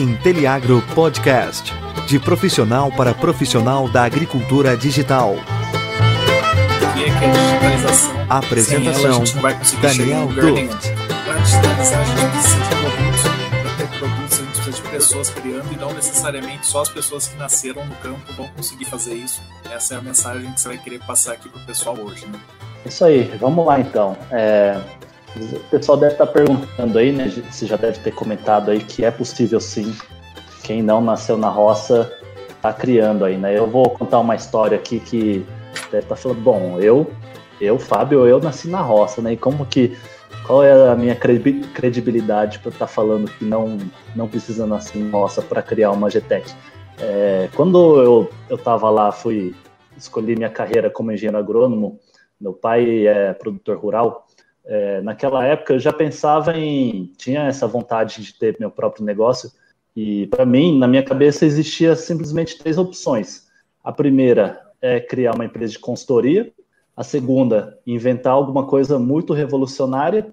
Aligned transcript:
Inteliagro 0.00 0.82
Podcast. 0.94 1.74
De 2.06 2.18
profissional 2.18 2.90
para 2.90 3.12
profissional 3.12 3.86
da 3.86 4.04
agricultura 4.04 4.74
digital. 4.74 5.36
E 6.96 7.04
é 7.04 7.06
que 7.06 7.24
a 7.24 7.30
digitalização. 7.30 8.26
Apresentação: 8.30 8.94
sem 8.94 9.04
ela, 9.04 9.08
a 9.08 9.18
gente 9.18 9.34
não 9.34 9.42
vai 9.42 9.58
conseguir 9.58 9.82
Daniel. 9.82 10.26
Duft. 10.28 10.88
Para 11.24 11.38
digitalizar, 11.38 12.00
a 12.00 12.04
gente 12.04 12.30
precisa 12.30 12.56
de 12.56 12.68
produtos. 12.76 13.22
Para 13.60 13.76
ter 13.76 13.98
produtos, 13.98 14.38
a 14.38 14.42
gente 14.42 14.52
precisa 14.54 14.82
de 14.82 14.88
pessoas 14.88 15.30
criando 15.30 15.72
e 15.72 15.76
não 15.76 15.92
necessariamente 15.92 16.66
só 16.66 16.80
as 16.80 16.88
pessoas 16.88 17.28
que 17.28 17.36
nasceram 17.36 17.84
no 17.84 17.94
campo 17.96 18.32
vão 18.36 18.48
conseguir 18.48 18.86
fazer 18.86 19.14
isso. 19.14 19.42
Essa 19.70 19.94
é 19.94 19.96
a 19.98 20.00
mensagem 20.00 20.50
que 20.50 20.60
você 20.60 20.68
vai 20.68 20.78
querer 20.78 21.00
passar 21.00 21.32
aqui 21.34 21.48
para 21.48 21.60
o 21.60 21.66
pessoal 21.66 21.98
hoje, 21.98 22.26
né? 22.26 22.40
Isso 22.86 23.04
aí, 23.04 23.36
vamos 23.38 23.66
lá 23.66 23.78
então. 23.78 24.16
É, 24.30 24.80
o 25.36 25.70
pessoal 25.70 25.96
deve 25.98 26.12
estar 26.12 26.26
perguntando 26.26 26.98
aí, 26.98 27.12
né? 27.12 27.28
Você 27.50 27.66
já 27.66 27.76
deve 27.76 27.98
ter 28.00 28.12
comentado 28.12 28.70
aí 28.70 28.80
que 28.80 29.04
é 29.04 29.10
possível 29.10 29.60
sim. 29.60 29.94
Quem 30.62 30.82
não 30.82 31.00
nasceu 31.00 31.36
na 31.36 31.48
roça 31.48 32.12
está 32.48 32.72
criando 32.72 33.24
aí, 33.24 33.36
né? 33.36 33.56
Eu 33.56 33.66
vou 33.66 33.88
contar 33.90 34.18
uma 34.18 34.34
história 34.34 34.76
aqui 34.76 35.00
que 35.00 35.46
deve 35.90 36.04
estar 36.04 36.16
falando, 36.16 36.40
bom, 36.40 36.78
eu, 36.80 37.10
eu, 37.60 37.78
Fábio, 37.78 38.26
eu 38.26 38.40
nasci 38.40 38.68
na 38.68 38.80
roça, 38.80 39.22
né? 39.22 39.32
E 39.32 39.36
como 39.36 39.64
que. 39.66 39.96
Qual 40.46 40.64
é 40.64 40.88
a 40.88 40.96
minha 40.96 41.14
credi- 41.14 41.60
credibilidade 41.74 42.58
para 42.58 42.70
estar 42.70 42.86
falando 42.86 43.30
que 43.30 43.44
não, 43.44 43.78
não 44.16 44.26
precisa 44.26 44.66
nascer 44.66 44.98
na 44.98 45.16
roça 45.16 45.40
para 45.42 45.62
criar 45.62 45.92
uma 45.92 46.10
GTEC? 46.10 46.52
É, 46.98 47.48
quando 47.54 48.02
eu, 48.02 48.30
eu 48.48 48.58
tava 48.58 48.90
lá, 48.90 49.12
fui 49.12 49.54
escolhi 49.96 50.34
minha 50.34 50.50
carreira 50.50 50.90
como 50.90 51.12
engenheiro 51.12 51.38
agrônomo, 51.38 52.00
meu 52.40 52.52
pai 52.52 53.06
é 53.06 53.32
produtor 53.32 53.76
rural, 53.76 54.26
é, 54.64 55.00
naquela 55.00 55.44
época 55.44 55.74
eu 55.74 55.78
já 55.78 55.92
pensava 55.92 56.56
em. 56.56 57.12
tinha 57.16 57.42
essa 57.44 57.66
vontade 57.66 58.22
de 58.22 58.34
ter 58.34 58.56
meu 58.60 58.70
próprio 58.70 59.04
negócio, 59.04 59.50
e 59.96 60.26
para 60.28 60.46
mim, 60.46 60.78
na 60.78 60.86
minha 60.86 61.02
cabeça, 61.02 61.44
existia 61.44 61.96
simplesmente 61.96 62.58
três 62.58 62.78
opções. 62.78 63.48
A 63.82 63.92
primeira 63.92 64.60
é 64.80 65.00
criar 65.00 65.34
uma 65.34 65.44
empresa 65.44 65.72
de 65.72 65.78
consultoria, 65.78 66.52
a 66.96 67.02
segunda, 67.02 67.78
inventar 67.86 68.32
alguma 68.32 68.66
coisa 68.66 68.98
muito 68.98 69.32
revolucionária, 69.32 70.32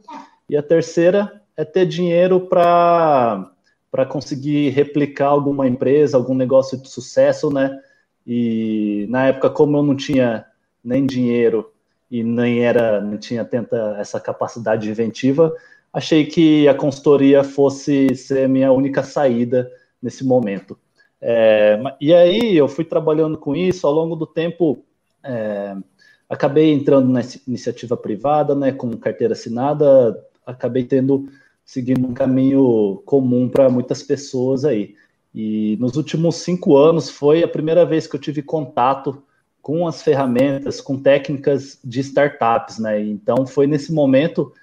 e 0.49 0.55
a 0.55 0.63
terceira 0.63 1.41
é 1.55 1.65
ter 1.65 1.85
dinheiro 1.85 2.41
para 2.41 3.51
para 3.89 4.05
conseguir 4.05 4.69
replicar 4.69 5.29
alguma 5.29 5.65
empresa, 5.65 6.17
algum 6.17 6.35
negócio 6.35 6.77
de 6.77 6.89
sucesso, 6.89 7.49
né? 7.49 7.79
E 8.27 9.07
na 9.09 9.27
época, 9.27 9.49
como 9.49 9.77
eu 9.77 9.81
não 9.81 9.95
tinha 9.95 10.45
nem 10.83 11.05
dinheiro 11.05 11.71
e 12.09 12.23
nem 12.23 12.59
era, 12.59 13.01
não 13.01 13.17
tinha 13.17 13.43
tanta 13.43 13.97
essa 13.99 14.19
capacidade 14.19 14.89
inventiva, 14.89 15.53
achei 15.91 16.25
que 16.25 16.67
a 16.67 16.73
consultoria 16.73 17.43
fosse 17.43 18.15
ser 18.15 18.45
a 18.45 18.47
minha 18.47 18.71
única 18.71 19.03
saída 19.03 19.69
nesse 20.01 20.23
momento. 20.23 20.77
É, 21.21 21.79
e 21.99 22.13
aí 22.13 22.55
eu 22.55 22.67
fui 22.67 22.85
trabalhando 22.85 23.37
com 23.37 23.55
isso 23.55 23.85
ao 23.87 23.93
longo 23.93 24.15
do 24.15 24.25
tempo. 24.25 24.83
é, 25.23 25.75
acabei 26.29 26.73
entrando 26.73 27.09
na 27.09 27.21
iniciativa 27.47 27.95
privada, 27.95 28.53
né, 28.53 28.71
com 28.71 28.91
carteira 28.97 29.33
assinada, 29.33 30.21
acabei 30.45 30.83
tendo 30.83 31.29
seguindo 31.65 32.07
um 32.07 32.13
caminho 32.13 33.01
comum 33.05 33.49
para 33.49 33.69
muitas 33.69 34.03
pessoas 34.03 34.65
aí. 34.65 34.95
E 35.33 35.77
nos 35.79 35.95
últimos 35.95 36.37
cinco 36.37 36.77
anos 36.77 37.09
foi 37.09 37.43
a 37.43 37.47
primeira 37.47 37.85
vez 37.85 38.07
que 38.07 38.15
eu 38.15 38.19
tive 38.19 38.41
contato 38.41 39.21
com 39.67 39.85
as 39.85 40.01
ferramentas, 40.01 40.79
com 40.79 40.97
técnicas 40.97 41.77
de 41.83 41.99
startups, 41.99 42.79
né? 42.79 43.01
Então 43.01 43.45
foi 43.45 43.67
nesse 43.67 43.91
momento 43.91 44.53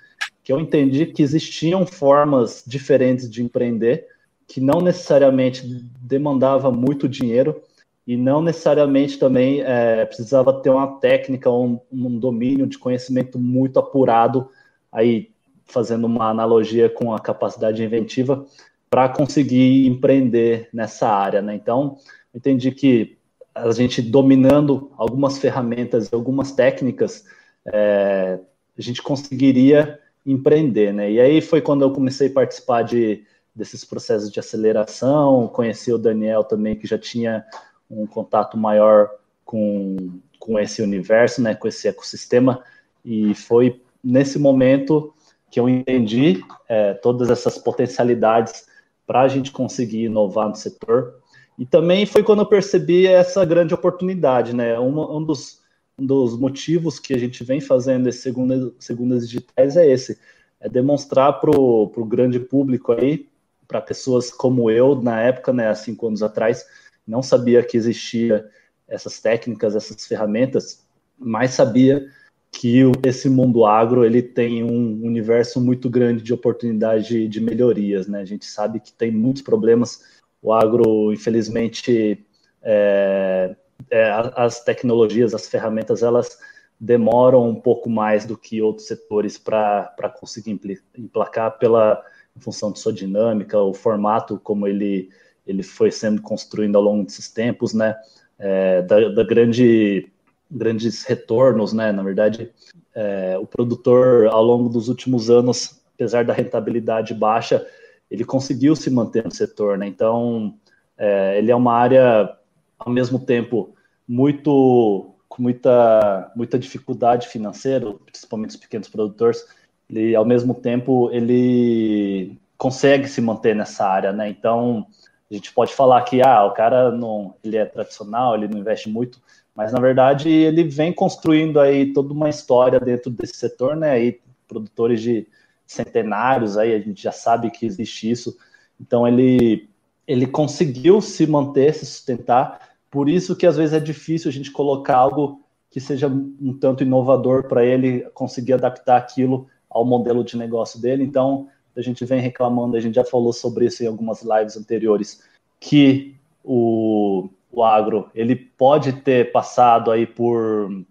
que 0.43 0.51
eu 0.51 0.59
entendi 0.59 1.05
que 1.05 1.23
existiam 1.23 1.85
formas 1.85 2.65
diferentes 2.67 3.31
de 3.31 3.43
empreender, 3.43 4.07
que 4.49 4.63
não 4.63 4.81
necessariamente 4.81 5.63
demandava 6.01 6.73
muito 6.73 7.07
dinheiro 7.07 7.61
e 8.07 8.17
não 8.17 8.41
necessariamente 8.41 9.19
também 9.19 9.61
é, 9.61 10.07
precisava 10.07 10.55
ter 10.63 10.71
uma 10.71 10.99
técnica 10.99 11.51
ou 11.51 11.67
um, 11.67 11.81
um 11.93 12.19
domínio 12.19 12.67
de 12.67 12.79
conhecimento 12.79 13.39
muito 13.39 13.79
apurado, 13.79 14.49
aí 14.91 15.29
fazendo 15.67 16.07
uma 16.07 16.31
analogia 16.31 16.89
com 16.89 17.13
a 17.13 17.21
capacidade 17.21 17.85
inventiva, 17.85 18.47
para 18.89 19.11
conseguir 19.11 19.87
empreender 19.87 20.71
nessa 20.73 21.11
área, 21.11 21.43
né? 21.43 21.55
Então, 21.55 21.99
entendi 22.35 22.71
que 22.71 23.19
a 23.55 23.71
gente 23.73 24.03
dominando 24.03 24.91
algumas 24.97 25.39
ferramentas 25.39 26.13
algumas 26.13 26.53
técnicas, 26.53 27.25
é, 27.67 28.39
a 28.77 28.83
gente 28.83 29.01
conseguiria 29.01 30.01
empreender, 30.27 30.93
né? 30.93 31.11
E 31.11 31.21
aí 31.21 31.41
foi 31.41 31.61
quando 31.61 31.83
eu 31.83 31.93
comecei 31.93 32.29
a 32.29 32.33
participar 32.33 32.83
de, 32.83 33.25
desses 33.55 33.85
processos 33.85 34.31
de 34.31 34.41
aceleração, 34.41 35.49
conheci 35.49 35.93
o 35.93 35.99
Daniel 35.99 36.43
também, 36.43 36.77
que 36.77 36.87
já 36.87 36.99
tinha 36.99 37.45
um 37.91 38.07
contato 38.07 38.57
maior 38.57 39.11
com, 39.45 40.19
com 40.39 40.59
esse 40.59 40.83
universo, 40.83 41.41
né? 41.41 41.55
Com 41.55 41.69
esse 41.69 41.87
ecossistema, 41.87 42.63
e 43.05 43.35
foi 43.35 43.81
nesse 44.03 44.39
momento 44.39 45.15
que 45.51 45.61
eu 45.61 45.69
entendi 45.69 46.43
é, 46.69 46.95
todas 46.95 47.31
essas 47.31 47.57
potencialidades 47.57 48.67
para 49.07 49.21
a 49.21 49.29
gente 49.29 49.53
conseguir 49.53 50.05
inovar 50.05 50.49
no 50.49 50.57
setor. 50.57 51.21
E 51.59 51.65
também 51.65 52.05
foi 52.05 52.23
quando 52.23 52.41
eu 52.41 52.47
percebi 52.47 53.07
essa 53.07 53.45
grande 53.45 53.75
oportunidade, 53.75 54.55
né? 54.55 54.79
Um, 54.79 55.25
dos, 55.25 55.63
um 55.99 56.05
dos 56.05 56.39
motivos 56.39 56.99
que 56.99 57.15
a 57.15 57.19
gente 57.19 57.45
vem 57.45 57.61
fazendo 57.61 58.09
esse 58.09 58.19
segunda, 58.19 58.73
segundas 58.79 59.29
digitais 59.29 59.77
é 59.77 59.89
esse, 59.89 60.19
é 60.61 60.69
demonstrar 60.69 61.41
para 61.41 61.51
o 61.51 62.07
grande 62.07 62.41
público 62.41 62.93
aí, 62.93 63.29
para 63.69 63.81
pessoas 63.81 64.31
como 64.31 64.71
eu, 64.71 65.01
na 65.01 65.21
época, 65.21 65.53
né, 65.53 65.69
há 65.69 65.75
cinco 65.75 66.07
anos 66.07 66.23
atrás, 66.23 66.67
não 67.07 67.23
sabia 67.23 67.63
que 67.63 67.77
existia 67.77 68.49
essas 68.87 69.21
técnicas, 69.21 69.75
essas 69.75 70.07
ferramentas, 70.07 70.85
mas 71.19 71.53
sabia 71.53 72.07
que 72.53 72.83
esse 73.05 73.29
mundo 73.29 73.67
agro 73.67 74.05
ele 74.05 74.23
tem 74.23 74.63
um 74.63 75.05
universo 75.05 75.61
muito 75.61 75.91
grande 75.91 76.23
de 76.23 76.33
oportunidade 76.33 77.09
de, 77.09 77.29
de 77.29 77.41
melhorias, 77.41 78.07
né? 78.07 78.21
A 78.21 78.25
gente 78.25 78.47
sabe 78.47 78.79
que 78.79 78.93
tem 78.93 79.11
muitos 79.11 79.43
problemas. 79.43 80.03
O 80.45 80.53
agro, 80.53 81.11
infelizmente, 81.11 82.23
é, 82.63 83.57
é, 83.91 84.11
as 84.37 84.63
tecnologias, 84.63 85.33
as 85.33 85.49
ferramentas, 85.49 86.03
elas 86.03 86.39
demoram 86.79 87.49
um 87.49 87.55
pouco 87.55 87.89
mais 87.89 88.27
do 88.27 88.37
que 88.37 88.61
outros 88.61 88.87
setores 88.87 89.39
para 89.39 90.13
conseguir 90.21 90.61
emplacar 90.99 91.59
pela 91.59 92.05
em 92.37 92.41
função 92.41 92.71
de 92.71 92.79
sua 92.79 92.93
dinâmica, 92.93 93.59
o 93.59 93.73
formato 93.73 94.39
como 94.39 94.67
ele 94.67 95.09
ele 95.47 95.63
foi 95.63 95.91
sendo 95.91 96.21
construído 96.21 96.77
ao 96.77 96.83
longo 96.83 97.05
desses 97.05 97.31
tempos, 97.31 97.73
né? 97.73 97.97
É, 98.39 98.83
da, 98.83 99.09
da 99.09 99.25
grande 99.25 100.11
grandes 100.51 101.05
retornos, 101.05 101.73
né? 101.73 101.91
Na 101.91 102.03
verdade, 102.03 102.51
é, 102.95 103.39
o 103.39 103.47
produtor, 103.47 104.27
ao 104.27 104.43
longo 104.43 104.69
dos 104.69 104.89
últimos 104.89 105.31
anos, 105.31 105.81
apesar 105.95 106.25
da 106.25 106.35
rentabilidade 106.35 107.15
baixa, 107.15 107.67
ele 108.15 108.25
conseguiu 108.25 108.77
se 108.77 108.89
manter 108.91 109.25
no 109.25 109.31
setor, 109.31 109.77
né? 109.77 109.87
Então, 109.87 110.55
é, 110.97 111.39
ele 111.39 111.51
é 111.51 111.57
uma 111.57 111.73
área, 111.75 112.37
ao 112.79 112.93
mesmo 112.93 113.19
tempo, 113.19 113.75
muito 114.07 115.11
com 115.29 115.43
muita, 115.43 116.33
muita 116.37 116.57
dificuldade 116.59 117.27
financeira, 117.27 117.93
principalmente 118.07 118.51
os 118.51 118.57
pequenos 118.57 118.89
produtores, 118.89 119.45
ele, 119.91 120.15
ao 120.15 120.25
mesmo 120.25 120.55
tempo, 120.55 121.11
ele 121.11 122.39
consegue 122.57 123.09
se 123.09 123.21
manter 123.21 123.55
nessa 123.55 123.85
área, 123.85 124.13
né? 124.13 124.29
Então, 124.29 124.87
a 125.29 125.35
gente 125.35 125.53
pode 125.53 125.75
falar 125.75 126.03
que, 126.03 126.23
ah, 126.23 126.45
o 126.45 126.53
cara 126.53 126.93
não, 126.93 127.35
ele 127.43 127.57
é 127.57 127.65
tradicional, 127.65 128.37
ele 128.37 128.47
não 128.47 128.59
investe 128.59 128.89
muito, 128.89 129.21
mas 129.55 129.73
na 129.73 129.81
verdade 129.81 130.29
ele 130.29 130.65
vem 130.65 130.93
construindo 130.93 131.59
aí 131.61 131.93
toda 131.93 132.13
uma 132.13 132.29
história 132.29 132.79
dentro 132.79 133.11
desse 133.11 133.37
setor, 133.37 133.77
né? 133.77 133.91
Aí 133.91 134.21
produtores 134.47 135.01
de 135.01 135.27
centenários 135.67 136.57
aí 136.57 136.75
a 136.75 136.79
gente 136.79 137.03
já 137.03 137.13
sabe 137.13 137.51
que 137.51 137.67
existe 137.67 138.11
isso. 138.11 138.37
Então 138.81 139.07
ele 139.07 139.69
ele 140.07 140.27
conseguiu 140.27 141.01
se 141.01 141.27
manter, 141.27 141.75
se 141.75 141.87
sustentar. 141.87 142.61
Por 142.91 143.09
isso 143.09 143.35
que 143.35 143.47
às 143.47 143.57
vezes 143.57 143.73
é 143.73 143.81
difícil 143.81 144.29
a 144.29 144.33
gente 144.33 144.51
colocar 144.51 144.97
algo 144.97 145.41
que 145.71 145.81
seja 145.81 146.09
um 146.09 146.57
tanto 146.59 146.83
inovador 146.83 147.45
para 147.45 147.65
ele 147.65 148.01
conseguir 148.13 148.53
adaptar 148.53 148.99
aquilo 148.99 149.49
ao 149.69 149.85
modelo 149.85 150.23
de 150.23 150.37
negócio 150.37 150.81
dele. 150.81 151.03
Então 151.03 151.49
a 151.77 151.81
gente 151.81 152.05
vem 152.05 152.21
reclamando, 152.21 152.77
a 152.77 152.81
gente 152.81 152.95
já 152.95 153.05
falou 153.05 153.33
sobre 153.33 153.67
isso 153.67 153.83
em 153.83 153.87
algumas 153.87 154.23
lives 154.23 154.57
anteriores, 154.57 155.23
que 155.59 156.15
o 156.45 157.29
o 157.55 157.63
agro 157.63 158.11
ele 158.15 158.35
pode 158.35 158.93
ter 158.93 159.31
passado 159.31 159.91
aí 159.91 160.07
por, 160.07 160.85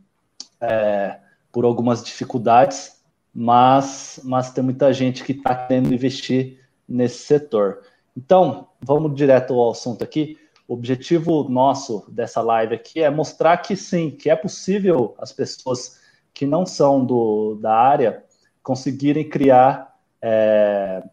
é, 0.61 1.17
por 1.51 1.65
algumas 1.65 2.03
dificuldades, 2.03 3.02
mas, 3.33 4.19
mas 4.23 4.51
tem 4.51 4.63
muita 4.63 4.93
gente 4.93 5.23
que 5.23 5.31
está 5.31 5.55
querendo 5.55 5.93
investir 5.93 6.59
nesse 6.87 7.19
setor. 7.19 7.81
Então, 8.15 8.67
vamos 8.79 9.15
direto 9.15 9.53
ao 9.53 9.71
assunto 9.71 10.03
aqui. 10.03 10.37
O 10.67 10.73
objetivo 10.75 11.49
nosso 11.49 12.05
dessa 12.09 12.41
live 12.41 12.75
aqui 12.75 13.01
é 13.01 13.09
mostrar 13.09 13.57
que 13.57 13.75
sim, 13.75 14.11
que 14.11 14.29
é 14.29 14.35
possível 14.35 15.15
as 15.17 15.31
pessoas 15.31 15.99
que 16.33 16.45
não 16.45 16.65
são 16.65 17.03
do, 17.03 17.55
da 17.55 17.73
área 17.75 18.23
conseguirem 18.61 19.27
criar, 19.27 19.95
é, 20.21 21.03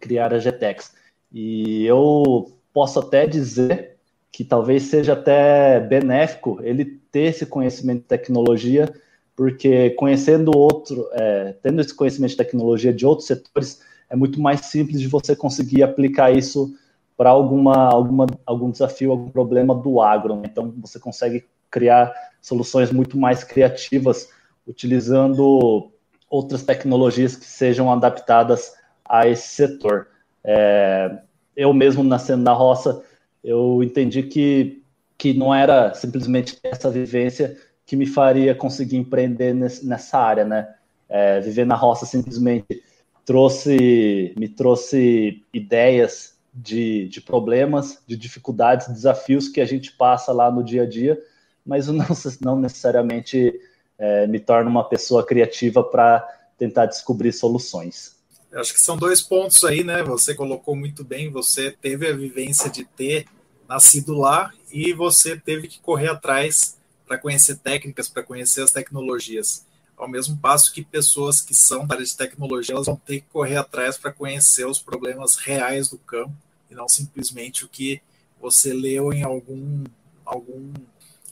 criar 0.00 0.32
a 0.32 0.38
GTEX. 0.38 0.94
E 1.32 1.84
eu 1.84 2.52
posso 2.72 3.00
até 3.00 3.26
dizer 3.26 3.96
que 4.30 4.44
talvez 4.44 4.84
seja 4.84 5.14
até 5.14 5.80
benéfico 5.80 6.58
ele 6.62 6.84
ter 7.10 7.26
esse 7.26 7.46
conhecimento 7.46 8.02
de 8.02 8.08
tecnologia, 8.08 8.92
porque 9.36 9.90
conhecendo 9.90 10.56
outro, 10.56 11.08
é, 11.12 11.54
tendo 11.62 11.80
esse 11.80 11.94
conhecimento 11.94 12.30
de 12.30 12.36
tecnologia 12.36 12.92
de 12.92 13.04
outros 13.04 13.26
setores, 13.26 13.80
é 14.08 14.16
muito 14.16 14.40
mais 14.40 14.66
simples 14.66 15.00
de 15.00 15.08
você 15.08 15.34
conseguir 15.34 15.82
aplicar 15.82 16.30
isso 16.30 16.74
para 17.16 17.30
alguma, 17.30 17.88
alguma, 17.88 18.26
algum 18.44 18.70
desafio, 18.70 19.10
algum 19.10 19.30
problema 19.30 19.74
do 19.74 20.00
agro. 20.00 20.36
Né? 20.36 20.42
Então, 20.44 20.72
você 20.78 20.98
consegue 20.98 21.44
criar 21.70 22.12
soluções 22.40 22.92
muito 22.92 23.18
mais 23.18 23.42
criativas 23.42 24.28
utilizando 24.66 25.90
outras 26.30 26.62
tecnologias 26.62 27.36
que 27.36 27.44
sejam 27.44 27.92
adaptadas 27.92 28.72
a 29.04 29.28
esse 29.28 29.48
setor. 29.48 30.08
É, 30.42 31.18
eu 31.56 31.72
mesmo 31.72 32.02
nascendo 32.02 32.42
na 32.42 32.52
roça, 32.52 33.02
eu 33.42 33.82
entendi 33.82 34.22
que, 34.22 34.82
que 35.18 35.34
não 35.34 35.54
era 35.54 35.92
simplesmente 35.94 36.58
essa 36.62 36.90
vivência 36.90 37.56
que 37.86 37.96
me 37.96 38.06
faria 38.06 38.54
conseguir 38.54 38.96
empreender 38.96 39.54
nessa 39.54 40.18
área, 40.18 40.44
né? 40.44 40.74
É, 41.08 41.40
viver 41.40 41.66
na 41.66 41.74
roça 41.74 42.06
simplesmente 42.06 42.82
trouxe, 43.24 44.34
me 44.36 44.48
trouxe 44.48 45.42
ideias 45.52 46.34
de, 46.52 47.08
de 47.08 47.20
problemas, 47.20 48.02
de 48.06 48.16
dificuldades, 48.16 48.88
desafios 48.88 49.48
que 49.48 49.60
a 49.60 49.64
gente 49.64 49.92
passa 49.92 50.32
lá 50.32 50.50
no 50.50 50.62
dia 50.62 50.82
a 50.82 50.88
dia, 50.88 51.20
mas 51.64 51.88
não, 51.88 52.06
não 52.40 52.58
necessariamente 52.58 53.52
é, 53.98 54.26
me 54.26 54.38
torna 54.38 54.70
uma 54.70 54.88
pessoa 54.88 55.24
criativa 55.24 55.82
para 55.82 56.26
tentar 56.56 56.86
descobrir 56.86 57.32
soluções. 57.32 58.14
Acho 58.52 58.72
que 58.72 58.80
são 58.80 58.96
dois 58.96 59.20
pontos 59.20 59.64
aí, 59.64 59.82
né? 59.82 60.02
Você 60.04 60.32
colocou 60.32 60.76
muito 60.76 61.02
bem, 61.02 61.28
você 61.28 61.72
teve 61.72 62.06
a 62.06 62.12
vivência 62.12 62.70
de 62.70 62.84
ter 62.84 63.26
nascido 63.68 64.16
lá 64.16 64.52
e 64.72 64.92
você 64.92 65.36
teve 65.36 65.66
que 65.66 65.80
correr 65.80 66.08
atrás 66.08 66.78
para 67.06 67.18
conhecer 67.18 67.56
técnicas, 67.56 68.08
para 68.08 68.22
conhecer 68.22 68.62
as 68.62 68.70
tecnologias. 68.70 69.66
Ao 69.96 70.08
mesmo 70.08 70.36
passo 70.36 70.72
que 70.72 70.84
pessoas 70.84 71.40
que 71.40 71.54
são 71.54 71.86
da 71.86 71.94
área 71.94 72.04
de 72.04 72.16
tecnologia, 72.16 72.74
elas 72.74 72.86
vão 72.86 72.96
ter 72.96 73.20
que 73.20 73.28
correr 73.28 73.56
atrás 73.56 73.96
para 73.96 74.12
conhecer 74.12 74.66
os 74.66 74.80
problemas 74.80 75.36
reais 75.36 75.88
do 75.88 75.98
campo 75.98 76.34
e 76.70 76.74
não 76.74 76.88
simplesmente 76.88 77.64
o 77.64 77.68
que 77.68 78.00
você 78.40 78.72
leu 78.72 79.12
em 79.12 79.22
algum, 79.22 79.84
algum 80.24 80.72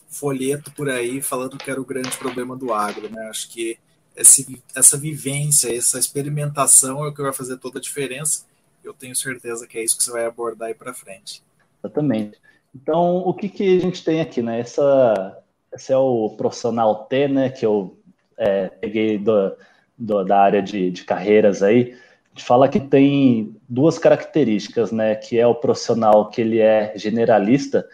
folheto 0.09 0.71
por 0.73 0.89
aí 0.89 1.21
falando 1.21 1.59
que 1.59 1.71
era 1.71 1.81
o 1.81 1.85
grande 1.85 2.17
problema 2.17 2.57
do 2.57 2.73
agro. 2.73 3.11
Né? 3.11 3.29
Acho 3.29 3.49
que 3.51 3.79
esse, 4.15 4.63
essa 4.75 4.97
vivência, 4.97 5.75
essa 5.75 5.99
experimentação 5.99 7.05
é 7.05 7.09
o 7.09 7.15
que 7.15 7.23
vai 7.23 7.33
fazer 7.33 7.57
toda 7.59 7.79
a 7.79 7.83
diferença. 7.83 8.47
Eu 8.85 8.93
tenho 8.93 9.17
certeza 9.17 9.67
que 9.67 9.79
é 9.79 9.85
isso 9.85 9.97
que 9.97 10.05
você 10.05 10.11
vai 10.11 10.25
abordar 10.25 10.69
aí 10.69 10.75
para 10.75 10.95
frente. 10.95 11.43
Exatamente. 11.83 12.39
Então, 12.75 13.17
o 13.19 13.35
que, 13.35 13.49
que 13.49 13.77
a 13.77 13.81
gente 13.81 14.03
tem 14.05 14.21
aqui, 14.21 14.41
né? 14.41 14.61
Essa, 14.61 15.42
esse 15.75 15.93
é 15.93 15.97
o 15.97 16.31
profissional 16.31 17.05
T, 17.07 17.29
né? 17.29 17.51
Que 17.51 17.67
eu 17.67 17.97
é, 18.37 18.69
peguei 18.69 19.19
do, 19.19 19.57
do, 19.97 20.25
da 20.25 20.39
área 20.41 20.63
de, 20.63 20.91
de 20.91 21.05
carreiras 21.05 21.63
aí. 21.63 21.95
A 22.35 22.35
gente 22.35 22.47
fala 22.47 22.69
que 22.69 22.81
tem 22.81 23.55
duas 23.69 23.99
características, 23.99 24.93
né? 24.93 25.15
Que 25.15 25.39
é 25.39 25.47
o 25.47 25.55
profissional 25.55 26.29
que 26.31 26.41
ele 26.41 26.61
é 26.61 26.93
generalista, 26.97 27.87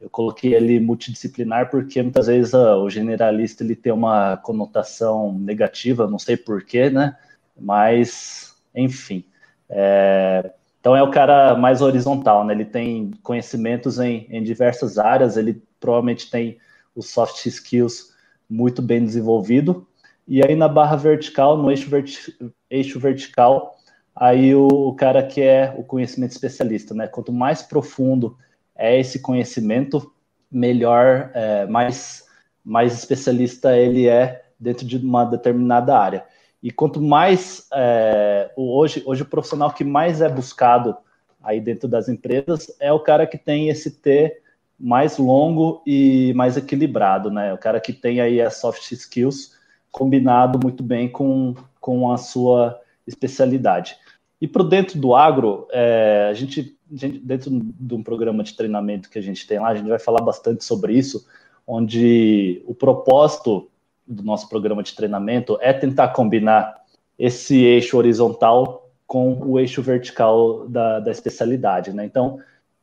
eu 0.00 0.08
coloquei 0.08 0.56
ali 0.56 0.80
multidisciplinar 0.80 1.70
porque 1.70 2.02
muitas 2.02 2.26
vezes 2.26 2.54
uh, 2.54 2.76
o 2.76 2.88
generalista 2.88 3.62
ele 3.62 3.76
tem 3.76 3.92
uma 3.92 4.38
conotação 4.38 5.32
negativa, 5.38 6.08
não 6.08 6.18
sei 6.18 6.38
porquê, 6.38 6.88
né? 6.88 7.16
Mas, 7.58 8.56
enfim. 8.74 9.22
É, 9.68 10.52
então 10.80 10.96
é 10.96 11.02
o 11.02 11.10
cara 11.10 11.54
mais 11.54 11.82
horizontal, 11.82 12.46
né? 12.46 12.54
Ele 12.54 12.64
tem 12.64 13.10
conhecimentos 13.22 14.00
em, 14.00 14.26
em 14.30 14.42
diversas 14.42 14.96
áreas, 14.98 15.36
ele 15.36 15.62
provavelmente 15.78 16.30
tem 16.30 16.58
os 16.94 17.10
soft 17.10 17.46
skills 17.46 18.14
muito 18.48 18.82
bem 18.82 19.04
desenvolvido. 19.04 19.86
E 20.26 20.44
aí 20.44 20.54
na 20.54 20.68
barra 20.68 20.96
vertical, 20.96 21.56
no 21.56 21.70
eixo, 21.70 21.88
verti 21.88 22.36
eixo 22.68 22.98
vertical, 23.00 23.76
aí 24.14 24.54
o, 24.54 24.66
o 24.66 24.94
cara 24.94 25.22
que 25.26 25.40
é 25.40 25.74
o 25.76 25.82
conhecimento 25.82 26.32
especialista, 26.32 26.94
né? 26.94 27.06
Quanto 27.06 27.32
mais 27.32 27.62
profundo 27.62 28.36
é 28.76 28.98
esse 28.98 29.20
conhecimento, 29.20 30.12
melhor, 30.50 31.30
é, 31.34 31.66
mais, 31.66 32.24
mais 32.64 32.92
especialista 32.92 33.76
ele 33.76 34.08
é 34.08 34.44
dentro 34.58 34.86
de 34.86 34.96
uma 34.96 35.24
determinada 35.24 35.96
área. 35.96 36.24
E 36.62 36.70
quanto 36.70 37.00
mais 37.00 37.66
é, 37.72 38.50
hoje, 38.56 39.02
hoje 39.06 39.22
o 39.22 39.26
profissional 39.26 39.72
que 39.72 39.84
mais 39.84 40.20
é 40.20 40.28
buscado 40.28 40.96
aí 41.42 41.60
dentro 41.60 41.88
das 41.88 42.08
empresas 42.08 42.74
é 42.78 42.92
o 42.92 43.00
cara 43.00 43.26
que 43.26 43.38
tem 43.38 43.68
esse 43.68 43.90
T 43.90 44.40
mais 44.80 45.18
longo 45.18 45.82
e 45.86 46.32
mais 46.34 46.56
equilibrado, 46.56 47.30
né? 47.30 47.52
O 47.52 47.58
cara 47.58 47.78
que 47.78 47.92
tem 47.92 48.20
aí 48.20 48.40
as 48.40 48.56
soft 48.56 48.90
skills 48.92 49.54
combinado 49.90 50.58
muito 50.62 50.82
bem 50.82 51.08
com, 51.08 51.54
com 51.80 52.10
a 52.10 52.16
sua 52.16 52.80
especialidade. 53.06 53.96
E 54.40 54.48
para 54.48 54.64
dentro 54.64 54.98
do 54.98 55.14
agro, 55.14 55.68
é, 55.70 56.28
a, 56.30 56.34
gente, 56.34 56.76
a, 56.90 56.96
gente, 56.96 57.18
dentro 57.18 57.50
de 57.50 57.94
um 57.94 58.02
programa 58.02 58.42
de 58.42 58.54
treinamento 58.54 59.10
que 59.10 59.18
a 59.18 59.22
gente 59.22 59.46
tem 59.46 59.58
lá, 59.58 59.68
a 59.68 59.74
gente 59.74 59.88
vai 59.88 59.98
falar 59.98 60.22
bastante 60.22 60.64
sobre 60.64 60.94
isso, 60.94 61.26
onde 61.66 62.62
o 62.66 62.74
propósito 62.74 63.68
do 64.06 64.22
nosso 64.22 64.48
programa 64.48 64.82
de 64.82 64.94
treinamento 64.94 65.58
é 65.60 65.72
tentar 65.72 66.08
combinar 66.08 66.80
esse 67.18 67.62
eixo 67.62 67.98
horizontal 67.98 68.88
com 69.06 69.34
o 69.42 69.58
eixo 69.58 69.82
vertical 69.82 70.66
da, 70.68 71.00
da 71.00 71.10
especialidade, 71.10 71.92
né? 71.92 72.04
Então, 72.04 72.38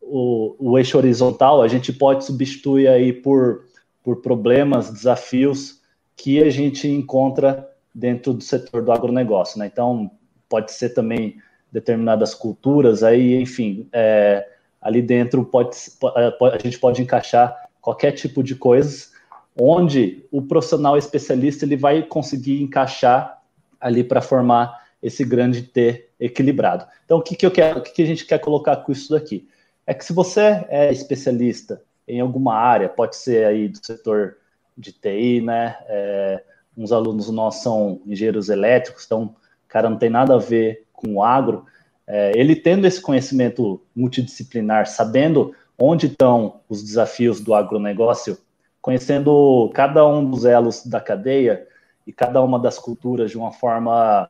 o, 0.10 0.56
o 0.60 0.78
eixo 0.78 0.98
horizontal 0.98 1.62
a 1.62 1.68
gente 1.68 1.92
pode 1.92 2.26
substituir 2.26 2.88
aí 2.88 3.12
por, 3.14 3.66
por 4.04 4.22
problemas, 4.22 4.90
desafios 4.90 5.82
que 6.16 6.42
a 6.42 6.50
gente 6.50 6.88
encontra 6.88 7.70
dentro 7.94 8.34
do 8.34 8.44
setor 8.44 8.84
do 8.84 8.92
agronegócio, 8.92 9.60
né? 9.60 9.70
Então, 9.72 10.12
pode 10.50 10.72
ser 10.72 10.90
também 10.90 11.38
determinadas 11.72 12.34
culturas, 12.34 13.04
aí, 13.04 13.36
enfim, 13.42 13.88
é, 13.92 14.48
ali 14.82 15.02
dentro 15.02 15.44
pode, 15.44 15.76
a 16.54 16.58
gente 16.64 16.80
pode 16.80 17.02
encaixar 17.02 17.70
qualquer 17.82 18.12
tipo 18.12 18.42
de 18.42 18.56
coisas, 18.56 19.12
onde 19.60 20.26
o 20.32 20.42
profissional 20.42 20.98
especialista 20.98 21.66
ele 21.66 21.76
vai 21.76 22.04
conseguir 22.04 22.62
encaixar 22.62 23.42
ali 23.80 24.04
para 24.04 24.22
formar 24.22 24.88
esse 25.02 25.24
grande 25.24 25.62
T 25.64 26.10
equilibrado. 26.20 26.86
Então, 27.06 27.18
o 27.18 27.22
que, 27.22 27.36
que 27.36 27.46
eu 27.46 27.52
quero, 27.52 27.80
o 27.80 27.82
que, 27.82 27.92
que 27.92 28.02
a 28.02 28.06
gente 28.06 28.26
quer 28.26 28.40
colocar 28.40 28.78
com 28.78 28.92
isso 28.92 29.12
daqui? 29.12 29.48
É 29.88 29.94
que 29.94 30.04
se 30.04 30.12
você 30.12 30.66
é 30.68 30.92
especialista 30.92 31.82
em 32.06 32.20
alguma 32.20 32.54
área, 32.54 32.90
pode 32.90 33.16
ser 33.16 33.46
aí 33.46 33.70
do 33.70 33.84
setor 33.84 34.36
de 34.78 34.92
TI, 34.92 35.42
né? 35.42 35.78
É, 35.88 36.44
uns 36.78 36.92
alunos 36.92 37.30
nossos 37.30 37.64
são 37.64 38.02
engenheiros 38.06 38.50
elétricos, 38.50 39.06
então, 39.06 39.34
cara, 39.68 39.90
não 39.90 39.98
tem 39.98 40.10
nada 40.10 40.36
a 40.36 40.40
ver 40.40 40.86
com 40.92 41.16
o 41.16 41.24
agro, 41.24 41.66
é, 42.06 42.32
ele 42.36 42.56
tendo 42.56 42.86
esse 42.86 43.02
conhecimento 43.02 43.82
multidisciplinar, 43.96 44.88
sabendo 44.88 45.56
onde 45.78 46.08
estão 46.08 46.62
os 46.68 46.84
desafios 46.84 47.40
do 47.40 47.54
agronegócio, 47.54 48.38
conhecendo 48.82 49.70
cada 49.74 50.06
um 50.08 50.30
dos 50.30 50.46
elos 50.46 50.86
da 50.86 51.00
cadeia 51.00 51.68
e 52.06 52.12
cada 52.12 52.42
uma 52.42 52.60
das 52.60 52.78
culturas 52.78 53.32
de 53.32 53.38
uma 53.38 53.52
forma 53.52 54.28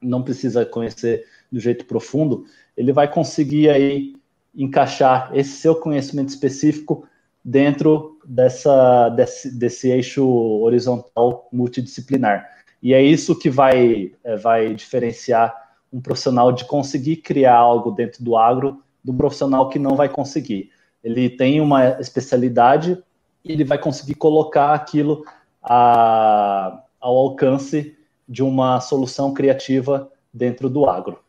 não 0.00 0.22
precisa 0.22 0.64
conhecer 0.64 1.26
do 1.50 1.58
jeito 1.58 1.84
profundo, 1.84 2.44
ele 2.76 2.92
vai 2.92 3.10
conseguir 3.10 3.68
aí 3.70 4.14
encaixar 4.56 5.30
esse 5.34 5.50
seu 5.50 5.74
conhecimento 5.74 6.30
específico 6.30 7.06
dentro 7.44 8.18
dessa, 8.24 9.08
desse, 9.10 9.56
desse 9.56 9.88
eixo 9.88 10.26
horizontal 10.26 11.48
multidisciplinar. 11.52 12.48
E 12.82 12.92
é 12.92 13.02
isso 13.02 13.38
que 13.38 13.50
vai, 13.50 14.12
é, 14.24 14.36
vai 14.36 14.74
diferenciar 14.74 15.54
um 15.92 16.00
profissional 16.00 16.50
de 16.52 16.64
conseguir 16.64 17.16
criar 17.16 17.56
algo 17.56 17.90
dentro 17.90 18.24
do 18.24 18.36
agro 18.36 18.82
do 19.02 19.14
profissional 19.14 19.68
que 19.68 19.78
não 19.78 19.94
vai 19.94 20.08
conseguir. 20.08 20.70
Ele 21.02 21.30
tem 21.30 21.60
uma 21.60 22.00
especialidade 22.00 22.98
e 23.44 23.52
ele 23.52 23.64
vai 23.64 23.78
conseguir 23.78 24.14
colocar 24.14 24.74
aquilo 24.74 25.24
a, 25.62 26.82
ao 27.00 27.16
alcance 27.16 27.96
de 28.28 28.42
uma 28.42 28.80
solução 28.80 29.32
criativa 29.32 30.10
dentro 30.34 30.68
do 30.68 30.88
agro. 30.88 31.20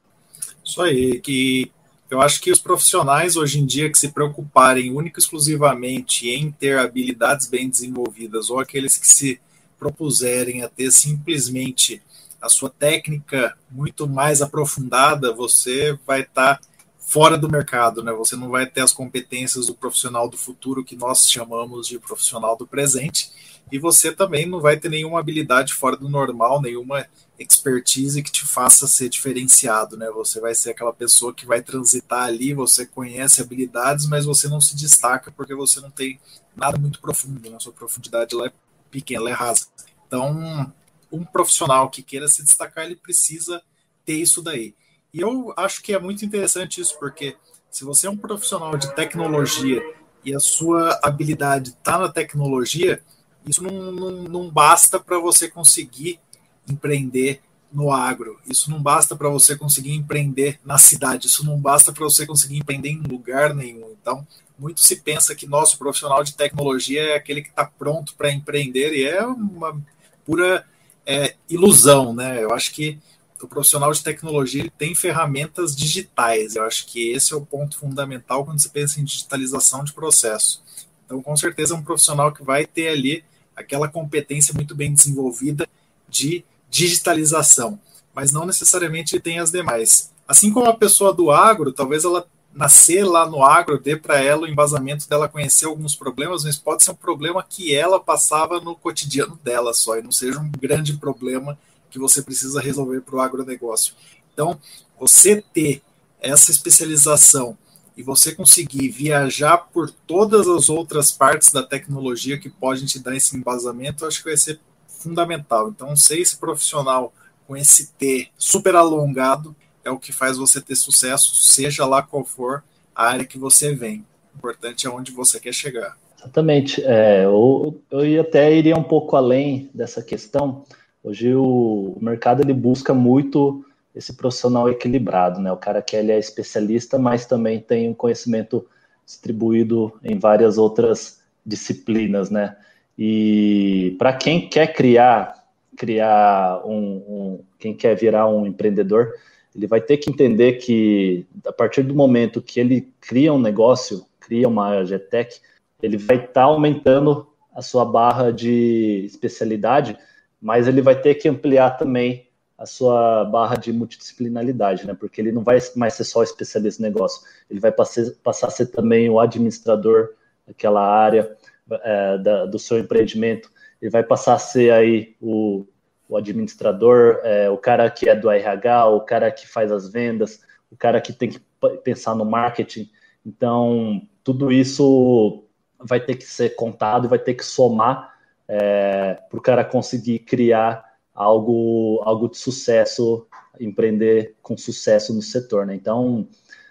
Isso 0.64 0.82
aí, 0.82 1.20
que 1.20 1.72
eu 2.10 2.22
acho 2.22 2.40
que 2.42 2.52
os 2.52 2.60
profissionais 2.60 3.36
hoje 3.36 3.60
em 3.60 3.66
dia 3.66 3.92
que 3.92 4.00
se 4.00 4.10
preocuparem 4.10 4.92
única 4.92 5.20
e 5.20 5.22
exclusivamente 5.22 6.30
em 6.30 6.52
ter 6.52 6.80
habilidades 6.80 7.48
bem 7.48 7.70
desenvolvidas 7.70 8.50
ou 8.50 8.60
aqueles 8.60 8.98
que 8.98 9.08
se 9.08 9.40
propuserem 9.78 10.64
a 10.64 10.70
ter 10.70 10.92
simplesmente 10.92 12.02
a 12.42 12.50
sua 12.50 12.70
técnica 12.70 13.58
muito 13.70 14.08
mais 14.08 14.42
aprofundada, 14.42 15.34
você 15.34 15.98
vai 16.06 16.22
estar 16.22 16.58
tá 16.58 16.62
fora 17.00 17.38
do 17.38 17.50
mercado, 17.50 18.04
né? 18.04 18.12
Você 18.14 18.36
não 18.36 18.50
vai 18.50 18.66
ter 18.66 18.82
as 18.82 18.94
competências 18.94 19.68
do 19.68 19.74
profissional 19.74 20.30
do 20.30 20.38
futuro 20.38 20.84
que 20.84 20.96
nós 20.96 21.26
chamamos 21.30 21.88
de 21.88 22.00
profissional 22.00 22.58
do 22.58 22.68
presente, 22.68 23.32
e 23.72 23.78
você 23.78 24.12
também 24.12 24.46
não 24.46 24.62
vai 24.62 24.78
ter 24.78 24.90
nenhuma 24.90 25.20
habilidade 25.20 25.74
fora 25.74 25.98
do 25.98 26.08
normal, 26.08 26.62
nenhuma 26.62 27.06
expertise 27.38 28.24
que 28.24 28.32
te 28.32 28.46
faça 28.46 28.88
ser 28.88 29.10
diferenciado, 29.10 29.98
né? 29.98 30.10
Você 30.12 30.40
vai 30.40 30.56
ser 30.56 30.72
aquela 30.72 30.94
pessoa 30.94 31.34
que 31.34 31.46
vai 31.46 31.62
transitar 31.62 32.24
ali, 32.24 32.54
você 32.54 32.86
conhece 32.86 33.42
habilidades, 33.42 34.08
mas 34.08 34.26
você 34.26 34.48
não 34.48 34.62
se 34.62 34.76
destaca 34.76 35.32
porque 35.32 35.54
você 35.54 35.82
não 35.82 35.92
tem 35.92 36.20
nada 36.56 36.78
muito 36.78 37.00
profundo, 37.00 37.50
né? 37.50 37.58
Sua 37.60 37.74
profundidade 37.74 38.36
lá 38.36 38.48
é 38.48 38.52
pequena, 38.90 39.22
ela 39.22 39.30
é 39.30 39.34
rasa. 39.34 39.68
Então, 40.08 40.74
um 41.12 41.24
profissional 41.24 41.90
que 41.90 42.02
queira 42.02 42.28
se 42.28 42.44
destacar, 42.44 42.86
ele 42.86 42.96
precisa 42.96 43.62
ter 44.06 44.16
isso 44.16 44.42
daí. 44.42 44.74
E 45.14 45.20
eu 45.20 45.54
acho 45.58 45.84
que 45.84 45.94
é 45.94 46.00
muito 46.00 46.26
interessante 46.26 46.82
isso, 46.82 46.98
porque 46.98 47.36
se 47.70 47.84
você 47.84 48.08
é 48.08 48.10
um 48.10 48.18
profissional 48.18 48.78
de 48.78 48.94
tecnologia 48.96 49.82
e 50.24 50.34
a 50.34 50.40
sua 50.40 51.00
habilidade 51.04 51.70
está 51.70 51.98
na 51.98 52.10
tecnologia, 52.10 53.02
isso 53.48 53.64
não, 53.64 53.92
não, 53.92 54.12
não 54.24 54.50
basta 54.50 55.00
para 55.00 55.20
você 55.20 55.48
conseguir 55.48 56.20
empreender 56.68 57.42
no 57.72 57.92
agro, 57.92 58.40
isso 58.50 58.72
não 58.72 58.82
basta 58.82 59.16
para 59.16 59.30
você 59.30 59.56
conseguir 59.56 59.94
empreender 59.94 60.60
na 60.64 60.78
cidade, 60.78 61.28
isso 61.28 61.46
não 61.46 61.60
basta 61.60 61.92
para 61.92 62.04
você 62.04 62.26
conseguir 62.26 62.58
empreender 62.58 62.90
em 62.90 63.02
lugar 63.02 63.54
nenhum. 63.54 63.96
Então, 64.02 64.26
muito 64.58 64.82
se 64.82 64.96
pensa 64.98 65.36
que 65.36 65.46
nosso 65.46 65.78
profissional 65.78 66.24
de 66.24 66.34
tecnologia 66.34 67.02
é 67.02 67.16
aquele 67.16 67.42
que 67.42 67.50
está 67.50 67.66
pronto 67.66 68.16
para 68.16 68.32
empreender 68.32 68.94
e 68.94 69.06
é 69.06 69.26
uma 69.26 69.80
pura 70.26 70.66
é, 71.06 71.36
ilusão, 71.50 72.14
né? 72.14 72.44
Eu 72.44 72.54
acho 72.54 72.72
que 72.72 72.98
o 73.42 73.48
profissional 73.48 73.92
de 73.92 74.04
tecnologia 74.04 74.72
tem 74.78 74.96
ferramentas 74.96 75.76
digitais. 75.76 76.56
Eu 76.56 76.64
acho 76.64 76.88
que 76.88 77.12
esse 77.12 77.34
é 77.34 77.36
o 77.36 77.46
ponto 77.46 77.78
fundamental 77.78 78.44
quando 78.44 78.60
se 78.60 78.70
pensa 78.70 79.00
em 79.00 79.04
digitalização 79.04 79.84
de 79.84 79.94
processo. 79.94 80.64
Então, 81.06 81.22
com 81.22 81.38
certeza, 81.38 81.74
é 81.74 81.78
um 81.78 81.84
profissional 81.84 82.32
que 82.34 82.44
vai 82.44 82.66
ter 82.66 82.90
ali 82.90 83.24
aquela 83.58 83.88
competência 83.90 84.54
muito 84.54 84.76
bem 84.76 84.94
desenvolvida 84.94 85.68
de 86.08 86.46
digitalização, 86.70 87.80
mas 88.14 88.32
não 88.32 88.46
necessariamente 88.46 89.20
tem 89.20 89.40
as 89.40 89.52
demais. 89.52 90.12
Assim 90.28 90.54
como 90.54 90.68
a 90.68 90.78
pessoa 90.78 91.12
do 91.12 91.32
agro, 91.32 91.74
talvez 91.74 92.06
ela 92.06 92.26
nascer 92.54 93.04
lá 93.04 93.30
no 93.30 93.44
agro 93.44 93.80
dê 93.80 93.96
para 93.96 94.20
ela 94.20 94.44
o 94.44 94.48
embasamento 94.48 95.08
dela 95.08 95.28
conhecer 95.28 95.66
alguns 95.66 95.96
problemas, 95.96 96.44
mas 96.44 96.58
pode 96.58 96.84
ser 96.84 96.92
um 96.92 96.96
problema 96.96 97.46
que 97.48 97.76
ela 97.76 98.00
passava 98.00 98.60
no 98.60 98.76
cotidiano 98.76 99.40
dela 99.44 99.74
só, 99.74 99.98
e 99.98 100.02
não 100.02 100.12
seja 100.12 100.40
um 100.40 100.52
grande 100.52 100.94
problema 100.98 101.58
que 101.90 102.00
você 102.00 102.22
precisa 102.22 102.62
resolver 102.62 103.02
para 103.02 103.16
o 103.16 103.22
agronegócio. 103.22 103.94
Então, 104.34 104.60
você 105.00 105.44
ter 105.54 105.82
essa 106.20 106.52
especialização 106.52 107.58
e 107.98 108.04
você 108.04 108.34
conseguir 108.34 108.90
viajar 108.90 109.58
por 109.58 109.90
todas 109.90 110.48
as 110.48 110.70
outras 110.70 111.12
partes 111.12 111.52
da 111.52 111.64
tecnologia 111.64 112.38
que 112.38 112.50
podem 112.50 112.86
te 112.86 113.00
dar 113.00 113.16
esse 113.16 113.36
embasamento, 113.36 114.06
acho 114.06 114.20
que 114.20 114.30
vai 114.30 114.38
ser 114.38 114.60
fundamental. 114.86 115.70
Então, 115.70 115.96
ser 115.96 116.20
esse 116.20 116.38
profissional 116.38 117.12
com 117.48 117.58
esse 117.58 117.92
T 117.94 118.30
super 118.38 118.76
alongado 118.76 119.56
é 119.84 119.90
o 119.90 119.98
que 119.98 120.14
faz 120.14 120.38
você 120.38 120.62
ter 120.62 120.76
sucesso, 120.76 121.36
seja 121.36 121.86
lá 121.86 122.04
qual 122.04 122.24
for 122.24 122.64
a 122.94 123.08
área 123.08 123.26
que 123.26 123.40
você 123.40 123.74
vem. 123.74 124.06
O 124.34 124.38
importante 124.38 124.86
é 124.86 124.90
onde 124.90 125.12
você 125.12 125.40
quer 125.40 125.54
chegar. 125.54 125.98
Exatamente. 126.20 126.84
É, 126.84 127.26
eu, 127.26 127.82
eu 127.90 128.22
até 128.22 128.56
iria 128.56 128.76
um 128.76 128.84
pouco 128.84 129.16
além 129.16 129.70
dessa 129.74 130.04
questão. 130.04 130.66
Hoje 131.04 131.34
o, 131.34 131.98
mercado 132.02 132.42
ele 132.42 132.54
busca 132.54 132.94
muito 132.94 133.64
esse 133.98 134.14
profissional 134.16 134.70
equilibrado, 134.70 135.42
né? 135.42 135.52
O 135.52 135.58
cara 135.58 135.82
que 135.82 135.96
ele 135.96 136.12
é 136.12 136.20
especialista, 136.20 137.00
mas 137.00 137.26
também 137.26 137.60
tem 137.60 137.90
um 137.90 137.94
conhecimento 137.94 138.66
distribuído 139.06 139.94
em 140.04 140.20
várias 140.20 140.58
outras 140.58 141.22
disciplinas, 141.46 142.30
né? 142.30 142.56
E 142.98 143.96
para 143.98 144.14
quem 144.14 144.48
quer 144.48 144.74
criar, 144.74 145.46
criar 145.76 146.62
um, 146.66 147.04
um, 147.08 147.40
quem 147.58 147.74
quer 147.74 147.96
virar 147.96 148.28
um 148.28 148.46
empreendedor, 148.46 149.14
ele 149.56 149.66
vai 149.66 149.82
ter 149.82 149.98
que 149.98 150.12
entender 150.12 150.54
que 150.54 151.26
a 151.46 151.52
partir 151.52 151.82
do 151.84 151.96
momento 151.96 152.42
que 152.42 152.60
ele 152.60 152.94
cria 153.02 153.34
um 153.34 153.40
negócio, 153.40 154.06
cria 154.20 154.48
uma 154.48 154.84
GTEC, 154.84 155.40
ele 155.82 155.98
vai 155.98 156.18
estar 156.18 156.34
tá 156.34 156.44
aumentando 156.44 157.28
a 157.54 157.62
sua 157.62 157.84
barra 157.84 158.32
de 158.32 159.04
especialidade, 159.06 159.98
mas 160.40 160.68
ele 160.68 160.82
vai 160.82 161.00
ter 161.00 161.16
que 161.16 161.28
ampliar 161.28 161.72
também 161.72 162.27
a 162.58 162.66
sua 162.66 163.24
barra 163.26 163.56
de 163.56 163.72
multidisciplinaridade, 163.72 164.88
né? 164.88 164.94
Porque 164.94 165.22
ele 165.22 165.32
não 165.32 165.44
vai 165.44 165.60
mais 165.76 165.94
ser 165.94 166.04
só 166.04 166.24
especialista 166.24 166.82
no 166.82 166.90
negócio, 166.90 167.22
ele 167.50 167.60
vai 167.60 167.72
passar, 167.72 168.06
passar 168.24 168.48
a 168.48 168.52
ser 168.52 168.68
também 168.68 169.10
o 169.10 169.20
administrador 169.20 170.16
daquela 170.46 170.82
área, 170.82 171.36
é, 171.70 172.18
da, 172.18 172.46
do 172.46 172.58
seu 172.58 172.80
empreendimento, 172.80 173.52
ele 173.82 173.92
vai 173.92 174.04
passar 174.04 174.34
a 174.34 174.40
ser 174.40 174.72
aí 174.72 175.16
o, 175.22 175.68
o 176.08 176.18
administrador, 176.18 177.20
é, 177.24 177.50
o 177.50 177.58
cara 177.58 177.90
que 177.92 178.10
é 178.10 178.16
do 178.16 178.30
RH, 178.30 178.88
o 178.88 179.02
cara 179.02 179.32
que 179.32 179.48
faz 179.48 179.72
as 179.72 179.92
vendas, 179.92 180.42
o 180.72 180.78
cara 180.78 181.00
que 181.02 181.14
tem 181.14 181.30
que 181.30 181.42
pensar 181.84 182.16
no 182.16 182.26
marketing. 182.26 182.90
Então, 183.26 184.02
tudo 184.24 184.52
isso 184.52 185.44
vai 185.80 186.00
ter 186.00 186.16
que 186.16 186.24
ser 186.24 186.56
contado 186.56 187.06
e 187.06 187.10
vai 187.10 187.20
ter 187.20 187.34
que 187.34 187.46
somar 187.46 188.16
é, 188.48 189.16
para 189.30 189.38
o 189.38 189.42
cara 189.42 189.64
conseguir 189.64 190.20
criar 190.20 190.87
algo, 191.18 192.00
algo 192.04 192.30
de 192.30 192.38
sucesso, 192.38 193.26
empreender 193.60 194.36
com 194.44 194.56
sucesso 194.56 195.12
no 195.16 195.22
setor. 195.22 195.66
Né? 195.66 195.74
Então, 195.74 196.28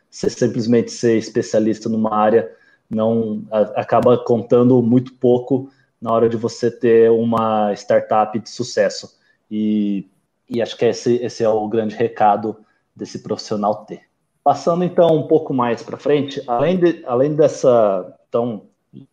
você 0.09 0.31
simplesmente 0.31 0.93
ser 0.93 1.19
especialista 1.19 1.89
numa 1.89 2.15
área 2.15 2.49
não 2.89 3.45
a, 3.51 3.61
acaba 3.81 4.17
contando 4.17 4.81
muito 4.81 5.15
pouco 5.15 5.69
na 6.01 6.13
hora 6.13 6.29
de 6.29 6.37
você 6.37 6.71
ter 6.71 7.11
uma 7.11 7.73
startup 7.73 8.39
de 8.39 8.49
sucesso. 8.49 9.19
E, 9.51 10.09
e 10.49 10.63
acho 10.63 10.77
que 10.77 10.85
esse, 10.85 11.17
esse 11.17 11.43
é 11.43 11.49
o 11.49 11.67
grande 11.67 11.97
recado 11.97 12.57
desse 12.95 13.25
profissional 13.25 13.85
ter. 13.85 14.03
Passando 14.45 14.85
então 14.85 15.09
um 15.17 15.27
pouco 15.27 15.53
mais 15.53 15.83
para 15.83 15.97
frente, 15.97 16.41
além, 16.47 16.79
de, 16.79 17.03
além 17.05 17.35
dessa 17.35 18.17
tão 18.31 18.67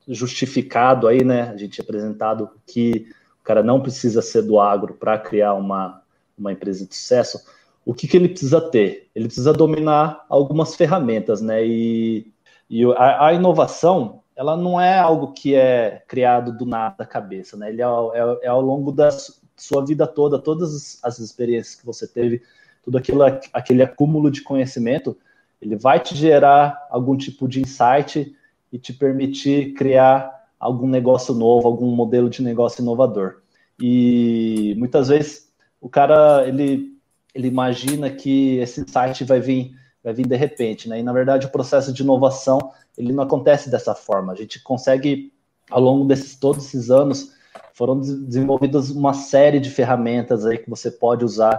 justificado 0.07 1.07
aí, 1.07 1.23
né, 1.23 1.49
a 1.49 1.57
gente 1.57 1.81
apresentado 1.81 2.51
que 2.67 3.07
o 3.43 3.45
cara 3.45 3.61
não 3.61 3.81
precisa 3.81 4.21
ser 4.21 4.41
do 4.43 4.59
agro 4.59 4.93
para 4.93 5.19
criar 5.19 5.53
uma, 5.53 6.01
uma 6.37 6.51
empresa 6.51 6.87
de 6.87 6.95
sucesso, 6.95 7.39
o 7.85 7.93
que, 7.93 8.07
que 8.07 8.15
ele 8.15 8.29
precisa 8.29 8.61
ter? 8.61 9.09
Ele 9.13 9.25
precisa 9.25 9.51
dominar 9.51 10.25
algumas 10.29 10.75
ferramentas, 10.75 11.41
né, 11.41 11.65
e 11.65 12.33
e 12.69 12.83
a, 12.93 13.27
a, 13.27 13.33
inovação, 13.33 14.23
ela 14.35 14.57
não 14.57 14.81
é 14.81 14.97
algo 14.97 15.31
que 15.31 15.53
é 15.53 16.03
criado 16.07 16.51
do 16.51 16.65
nada 16.65 16.95
da 16.97 17.05
cabeça, 17.05 17.55
né? 17.55 17.69
Ele 17.69 17.83
é, 17.83 17.85
é, 17.85 18.39
é 18.43 18.47
ao 18.47 18.61
longo 18.61 18.91
da 18.91 19.09
sua 19.55 19.85
vida 19.85 20.07
toda, 20.07 20.39
todas 20.39 20.99
as 21.03 21.19
experiências 21.19 21.75
que 21.75 21.85
você 21.85 22.07
teve, 22.07 22.41
tudo 22.83 22.97
aquilo, 22.97 23.21
aquele 23.53 23.83
acúmulo 23.83 24.31
de 24.31 24.41
conhecimento, 24.41 25.15
ele 25.61 25.75
vai 25.75 25.99
te 25.99 26.15
gerar 26.15 26.87
algum 26.89 27.15
tipo 27.15 27.47
de 27.47 27.61
insight 27.61 28.35
e 28.71 28.79
te 28.79 28.91
permitir 28.91 29.73
criar 29.73 30.42
algum 30.63 30.87
negócio 30.87 31.33
novo, 31.33 31.67
algum 31.67 31.93
modelo 31.93 32.29
de 32.29 32.41
negócio 32.41 32.81
inovador. 32.81 33.41
E 33.79 34.73
muitas 34.77 35.09
vezes 35.09 35.49
o 35.81 35.89
cara 35.89 36.47
ele, 36.47 36.97
ele 37.35 37.47
imagina 37.47 38.09
que 38.09 38.57
esse 38.57 38.81
insight 38.81 39.23
vai 39.25 39.39
vir 39.39 39.75
vai 40.03 40.13
vir 40.13 40.27
de 40.27 40.35
repente, 40.35 40.89
né? 40.89 40.99
E 40.99 41.03
na 41.03 41.13
verdade 41.13 41.45
o 41.45 41.51
processo 41.51 41.93
de 41.93 42.01
inovação 42.01 42.71
ele 42.97 43.11
não 43.11 43.23
acontece 43.23 43.69
dessa 43.69 43.93
forma. 43.93 44.33
A 44.33 44.35
gente 44.35 44.61
consegue 44.61 45.31
ao 45.69 45.81
longo 45.81 46.05
desses 46.05 46.35
todos 46.35 46.65
esses 46.65 46.89
anos 46.89 47.33
foram 47.73 47.99
desenvolvidas 47.99 48.89
uma 48.89 49.13
série 49.13 49.59
de 49.59 49.69
ferramentas 49.69 50.45
aí 50.45 50.57
que 50.57 50.69
você 50.69 50.91
pode 50.91 51.25
usar 51.25 51.57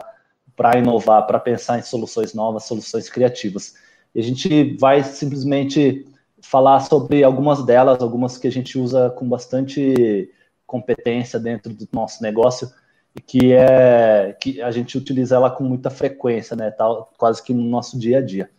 para 0.57 0.79
inovar, 0.79 1.27
para 1.27 1.41
pensar 1.41 1.79
em 1.79 1.83
soluções 1.83 2.33
novas, 2.33 2.65
soluções 2.65 3.11
criativas. 3.11 3.75
E 4.15 4.21
a 4.21 4.23
gente 4.23 4.77
vai 4.79 5.03
simplesmente 5.03 6.07
falar 6.45 6.81
sobre 6.81 7.25
algumas 7.25 7.65
delas, 7.65 8.01
algumas 8.01 8.37
que 8.37 8.47
a 8.47 8.53
gente 8.53 8.79
usa 8.79 9.11
com 9.11 9.27
bastante 9.29 10.31
competência 10.67 11.39
dentro 11.41 11.73
do 11.73 11.89
nosso 11.93 12.23
negócio 12.23 12.71
e 13.17 13.21
que 13.21 13.53
é 13.53 14.37
que 14.41 14.61
a 14.61 14.71
gente 14.71 14.99
utiliza 14.99 15.37
ela 15.37 15.51
com 15.51 15.65
muita 15.65 15.89
frequência, 15.89 16.55
né? 16.55 16.71
Tal, 16.71 17.13
quase 17.17 17.43
que 17.43 17.55
no 17.55 17.63
nosso 17.63 17.99
dia 17.99 18.19
a 18.19 18.21
dia. 18.21 18.51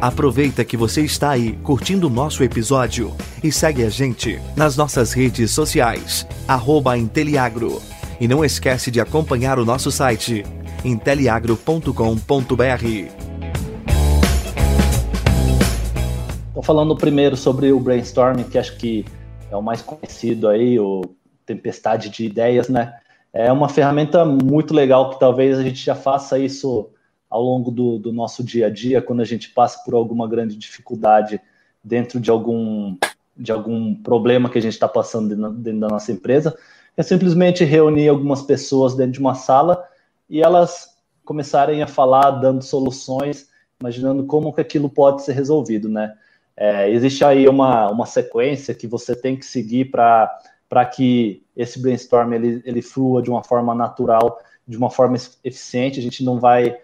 Aproveita 0.00 0.64
que 0.64 0.78
você 0.78 1.02
está 1.02 1.30
aí 1.30 1.52
curtindo 1.58 2.06
o 2.06 2.10
nosso 2.10 2.42
episódio 2.42 3.14
e 3.44 3.52
segue 3.52 3.84
a 3.84 3.90
gente 3.90 4.40
nas 4.56 4.74
nossas 4.74 5.12
redes 5.12 5.50
sociais, 5.50 6.26
arroba 6.48 6.96
Inteliagro. 6.96 7.82
E 8.18 8.26
não 8.26 8.42
esquece 8.42 8.90
de 8.90 9.00
acompanhar 9.00 9.58
o 9.58 9.64
nosso 9.64 9.90
site, 9.90 10.44
inteliagro.com.br. 10.84 12.84
Então, 16.50 16.62
falando 16.62 16.96
primeiro 16.96 17.36
sobre 17.36 17.72
o 17.72 17.80
brainstorming, 17.80 18.44
que 18.44 18.58
acho 18.58 18.76
que 18.76 19.04
é 19.50 19.56
o 19.56 19.62
mais 19.62 19.82
conhecido 19.82 20.48
aí, 20.48 20.78
o 20.78 21.02
tempestade 21.46 22.10
de 22.10 22.24
ideias, 22.24 22.68
né? 22.68 22.94
É 23.32 23.52
uma 23.52 23.68
ferramenta 23.68 24.24
muito 24.24 24.74
legal 24.74 25.10
que 25.10 25.20
talvez 25.20 25.58
a 25.58 25.62
gente 25.62 25.84
já 25.84 25.94
faça 25.94 26.38
isso 26.38 26.90
ao 27.28 27.42
longo 27.42 27.70
do, 27.70 27.98
do 27.98 28.12
nosso 28.12 28.42
dia 28.42 28.66
a 28.66 28.70
dia, 28.70 29.00
quando 29.00 29.20
a 29.20 29.24
gente 29.24 29.50
passa 29.50 29.80
por 29.84 29.94
alguma 29.94 30.28
grande 30.28 30.56
dificuldade 30.56 31.40
dentro 31.82 32.18
de 32.18 32.30
algum, 32.30 32.96
de 33.36 33.52
algum 33.52 33.94
problema 33.94 34.50
que 34.50 34.58
a 34.58 34.62
gente 34.62 34.72
está 34.72 34.88
passando 34.88 35.28
dentro, 35.28 35.52
dentro 35.52 35.80
da 35.80 35.88
nossa 35.88 36.10
empresa, 36.10 36.56
é 36.96 37.02
simplesmente 37.02 37.64
reunir 37.64 38.08
algumas 38.08 38.42
pessoas 38.42 38.96
dentro 38.96 39.12
de 39.12 39.20
uma 39.20 39.34
sala 39.34 39.84
e 40.30 40.40
elas 40.40 40.96
começarem 41.24 41.82
a 41.82 41.86
falar, 41.86 42.30
dando 42.30 42.62
soluções, 42.62 43.48
imaginando 43.80 44.24
como 44.24 44.52
que 44.52 44.60
aquilo 44.60 44.88
pode 44.88 45.22
ser 45.22 45.32
resolvido, 45.32 45.88
né? 45.88 46.14
É, 46.56 46.90
existe 46.90 47.24
aí 47.24 47.48
uma, 47.48 47.90
uma 47.90 48.06
sequência 48.06 48.74
que 48.74 48.86
você 48.86 49.16
tem 49.16 49.36
que 49.36 49.44
seguir 49.44 49.86
para 49.86 50.84
que 50.94 51.42
esse 51.56 51.80
brainstorm 51.80 52.32
ele, 52.32 52.62
ele 52.64 52.82
flua 52.82 53.22
de 53.22 53.30
uma 53.30 53.42
forma 53.42 53.74
natural, 53.74 54.38
de 54.66 54.76
uma 54.76 54.90
forma 54.90 55.16
eficiente. 55.42 55.98
A 55.98 56.02
gente 56.02 56.22
não 56.22 56.38
vai 56.38 56.78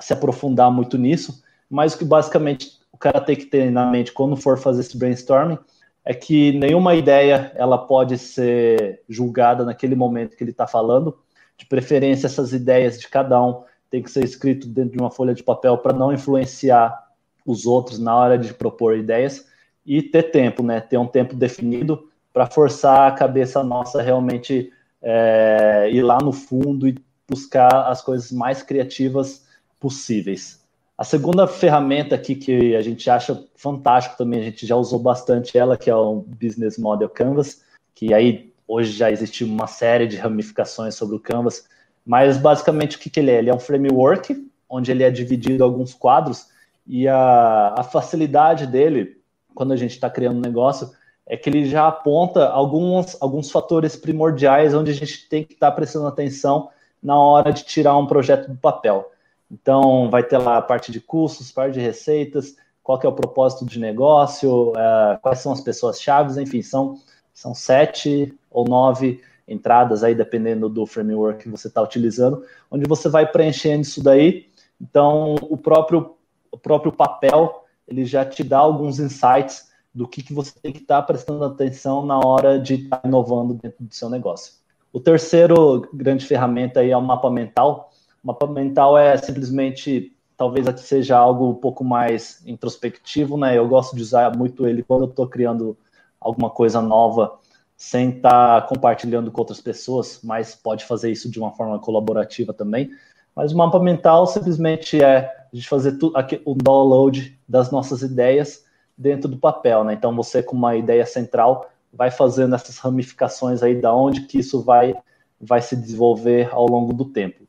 se 0.00 0.12
aprofundar 0.12 0.70
muito 0.70 0.98
nisso, 0.98 1.42
mas 1.70 1.94
o 1.94 1.98
que 1.98 2.04
basicamente 2.04 2.78
o 2.92 2.98
cara 2.98 3.20
tem 3.20 3.34
que 3.34 3.46
ter 3.46 3.70
na 3.70 3.86
mente 3.90 4.12
quando 4.12 4.36
for 4.36 4.58
fazer 4.58 4.82
esse 4.82 4.96
brainstorming 4.96 5.58
é 6.04 6.12
que 6.12 6.52
nenhuma 6.52 6.94
ideia 6.94 7.50
ela 7.54 7.78
pode 7.78 8.18
ser 8.18 9.02
julgada 9.08 9.64
naquele 9.64 9.94
momento 9.94 10.36
que 10.36 10.44
ele 10.44 10.50
está 10.50 10.66
falando. 10.66 11.18
De 11.56 11.66
preferência, 11.66 12.26
essas 12.26 12.52
ideias 12.52 12.98
de 12.98 13.08
cada 13.08 13.42
um 13.42 13.62
tem 13.90 14.02
que 14.02 14.10
ser 14.10 14.24
escrito 14.24 14.66
dentro 14.66 14.92
de 14.92 14.98
uma 14.98 15.10
folha 15.10 15.34
de 15.34 15.42
papel 15.42 15.78
para 15.78 15.92
não 15.92 16.12
influenciar 16.12 17.04
os 17.46 17.66
outros 17.66 17.98
na 17.98 18.16
hora 18.16 18.38
de 18.38 18.52
propor 18.52 18.96
ideias 18.96 19.46
e 19.86 20.02
ter 20.02 20.24
tempo, 20.24 20.62
né? 20.62 20.80
Ter 20.80 20.98
um 20.98 21.06
tempo 21.06 21.36
definido 21.36 22.08
para 22.32 22.46
forçar 22.46 23.08
a 23.08 23.14
cabeça 23.14 23.62
nossa 23.62 24.02
realmente 24.02 24.72
é, 25.00 25.88
ir 25.92 26.02
lá 26.02 26.18
no 26.18 26.32
fundo 26.32 26.88
e 26.88 26.96
buscar 27.28 27.88
as 27.88 28.02
coisas 28.02 28.32
mais 28.32 28.62
criativas 28.62 29.46
possíveis. 29.78 30.64
A 30.96 31.04
segunda 31.04 31.46
ferramenta 31.46 32.14
aqui 32.14 32.34
que 32.34 32.74
a 32.74 32.80
gente 32.80 33.08
acha 33.10 33.44
fantástico 33.56 34.16
também, 34.16 34.40
a 34.40 34.44
gente 34.44 34.66
já 34.66 34.76
usou 34.76 34.98
bastante 34.98 35.58
ela, 35.58 35.76
que 35.76 35.90
é 35.90 35.94
o 35.94 36.24
Business 36.40 36.78
Model 36.78 37.08
Canvas, 37.08 37.62
que 37.94 38.14
aí 38.14 38.53
hoje 38.66 38.92
já 38.92 39.10
existe 39.10 39.44
uma 39.44 39.66
série 39.66 40.06
de 40.06 40.16
ramificações 40.16 40.94
sobre 40.94 41.16
o 41.16 41.20
Canvas, 41.20 41.66
mas 42.04 42.36
basicamente 42.36 42.96
o 42.96 43.00
que, 43.00 43.10
que 43.10 43.20
ele 43.20 43.30
é? 43.30 43.38
Ele 43.38 43.50
é 43.50 43.54
um 43.54 43.60
framework, 43.60 44.48
onde 44.68 44.90
ele 44.90 45.02
é 45.02 45.10
dividido 45.10 45.62
em 45.62 45.66
alguns 45.66 45.94
quadros, 45.94 46.48
e 46.86 47.08
a, 47.08 47.74
a 47.78 47.82
facilidade 47.82 48.66
dele, 48.66 49.16
quando 49.54 49.72
a 49.72 49.76
gente 49.76 49.92
está 49.92 50.10
criando 50.10 50.36
um 50.36 50.42
negócio, 50.42 50.90
é 51.26 51.36
que 51.36 51.48
ele 51.48 51.64
já 51.64 51.88
aponta 51.88 52.46
alguns, 52.46 53.16
alguns 53.20 53.50
fatores 53.50 53.96
primordiais 53.96 54.74
onde 54.74 54.90
a 54.90 54.94
gente 54.94 55.28
tem 55.28 55.44
que 55.44 55.54
estar 55.54 55.70
tá 55.70 55.76
prestando 55.76 56.06
atenção 56.06 56.68
na 57.02 57.18
hora 57.18 57.52
de 57.52 57.64
tirar 57.64 57.96
um 57.96 58.06
projeto 58.06 58.48
do 58.50 58.56
papel. 58.56 59.10
Então, 59.50 60.10
vai 60.10 60.22
ter 60.22 60.38
lá 60.38 60.58
a 60.58 60.62
parte 60.62 60.90
de 60.90 61.00
custos, 61.00 61.52
parte 61.52 61.74
de 61.74 61.80
receitas, 61.80 62.56
qual 62.82 63.00
é 63.02 63.08
o 63.08 63.12
propósito 63.12 63.64
de 63.64 63.78
negócio, 63.78 64.70
uh, 64.72 65.18
quais 65.22 65.38
são 65.38 65.52
as 65.52 65.60
pessoas 65.60 66.00
chaves, 66.00 66.36
enfim, 66.36 66.60
são, 66.60 66.98
são 67.32 67.54
sete 67.54 68.34
ou 68.54 68.64
nove 68.66 69.20
entradas 69.46 70.02
aí, 70.02 70.14
dependendo 70.14 70.68
do 70.68 70.86
framework 70.86 71.42
que 71.42 71.50
você 71.50 71.68
está 71.68 71.82
utilizando, 71.82 72.42
onde 72.70 72.88
você 72.88 73.08
vai 73.10 73.30
preenchendo 73.30 73.82
isso 73.82 74.02
daí. 74.02 74.46
Então, 74.80 75.34
o 75.42 75.56
próprio, 75.58 76.14
o 76.50 76.56
próprio 76.56 76.92
papel, 76.92 77.64
ele 77.86 78.06
já 78.06 78.24
te 78.24 78.42
dá 78.42 78.58
alguns 78.58 78.98
insights 78.98 79.70
do 79.92 80.08
que, 80.08 80.22
que 80.22 80.32
você 80.32 80.52
tem 80.62 80.72
que 80.72 80.78
estar 80.78 81.00
tá 81.00 81.06
prestando 81.06 81.44
atenção 81.44 82.06
na 82.06 82.18
hora 82.18 82.58
de 82.58 82.74
estar 82.74 82.98
tá 82.98 83.08
inovando 83.08 83.54
dentro 83.54 83.84
do 83.84 83.94
seu 83.94 84.08
negócio. 84.08 84.54
O 84.92 85.00
terceiro 85.00 85.88
grande 85.92 86.24
ferramenta 86.24 86.80
aí 86.80 86.90
é 86.90 86.96
o 86.96 87.02
mapa 87.02 87.30
mental, 87.30 87.90
mapa 88.22 88.46
mental 88.46 88.96
é 88.96 89.16
simplesmente, 89.16 90.16
talvez 90.36 90.66
aqui 90.66 90.80
seja 90.80 91.18
algo 91.18 91.50
um 91.50 91.54
pouco 91.54 91.84
mais 91.84 92.42
introspectivo, 92.46 93.36
né? 93.36 93.58
Eu 93.58 93.68
gosto 93.68 93.94
de 93.94 94.02
usar 94.02 94.36
muito 94.36 94.66
ele 94.66 94.82
quando 94.82 95.02
eu 95.02 95.10
estou 95.10 95.28
criando 95.28 95.76
alguma 96.20 96.48
coisa 96.48 96.80
nova, 96.80 97.38
sem 97.76 98.10
estar 98.10 98.62
tá 98.62 98.66
compartilhando 98.66 99.30
com 99.30 99.40
outras 99.40 99.60
pessoas, 99.60 100.20
mas 100.22 100.54
pode 100.54 100.84
fazer 100.84 101.10
isso 101.10 101.30
de 101.30 101.38
uma 101.38 101.52
forma 101.52 101.78
colaborativa 101.78 102.52
também. 102.52 102.90
Mas 103.34 103.52
o 103.52 103.56
mapa 103.56 103.80
mental 103.80 104.26
simplesmente 104.26 105.02
é 105.02 105.16
a 105.52 105.56
gente 105.56 105.68
fazer 105.68 105.98
o 106.44 106.54
download 106.54 107.38
das 107.48 107.70
nossas 107.70 108.02
ideias 108.02 108.64
dentro 108.96 109.28
do 109.28 109.36
papel, 109.36 109.82
né? 109.84 109.94
Então 109.94 110.14
você 110.14 110.42
com 110.42 110.56
uma 110.56 110.76
ideia 110.76 111.04
central 111.04 111.68
vai 111.92 112.10
fazendo 112.10 112.54
essas 112.54 112.78
ramificações 112.78 113.62
aí 113.62 113.80
da 113.80 113.94
onde 113.94 114.22
que 114.22 114.38
isso 114.38 114.62
vai 114.62 114.94
vai 115.40 115.60
se 115.60 115.76
desenvolver 115.76 116.48
ao 116.52 116.66
longo 116.66 116.92
do 116.92 117.04
tempo. 117.04 117.44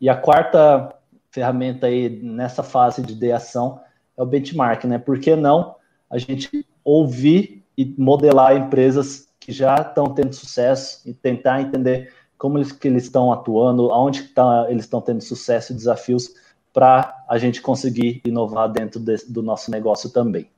E 0.00 0.08
a 0.08 0.16
quarta 0.16 0.94
ferramenta 1.30 1.86
aí 1.86 2.08
nessa 2.22 2.62
fase 2.62 3.02
de 3.02 3.12
ideação 3.12 3.80
é 4.16 4.22
o 4.22 4.26
benchmark, 4.26 4.84
né? 4.84 4.98
Por 4.98 5.20
que 5.20 5.36
não 5.36 5.76
a 6.10 6.18
gente 6.18 6.66
ouvir 6.82 7.64
e 7.76 7.94
modelar 7.96 8.56
empresas 8.56 9.29
que 9.50 9.52
já 9.52 9.74
estão 9.74 10.14
tendo 10.14 10.32
sucesso 10.32 11.00
e 11.04 11.12
tentar 11.12 11.60
entender 11.60 12.14
como 12.38 12.56
eles, 12.56 12.70
que 12.70 12.86
eles 12.86 13.02
estão 13.02 13.32
atuando, 13.32 13.90
aonde 13.90 14.22
tá, 14.28 14.66
eles 14.70 14.84
estão 14.84 15.00
tendo 15.00 15.20
sucesso 15.20 15.72
e 15.72 15.74
desafios 15.74 16.30
para 16.72 17.24
a 17.28 17.36
gente 17.36 17.60
conseguir 17.60 18.22
inovar 18.24 18.70
dentro 18.70 19.00
de, 19.00 19.16
do 19.28 19.42
nosso 19.42 19.70
negócio 19.70 20.08
também. 20.08 20.48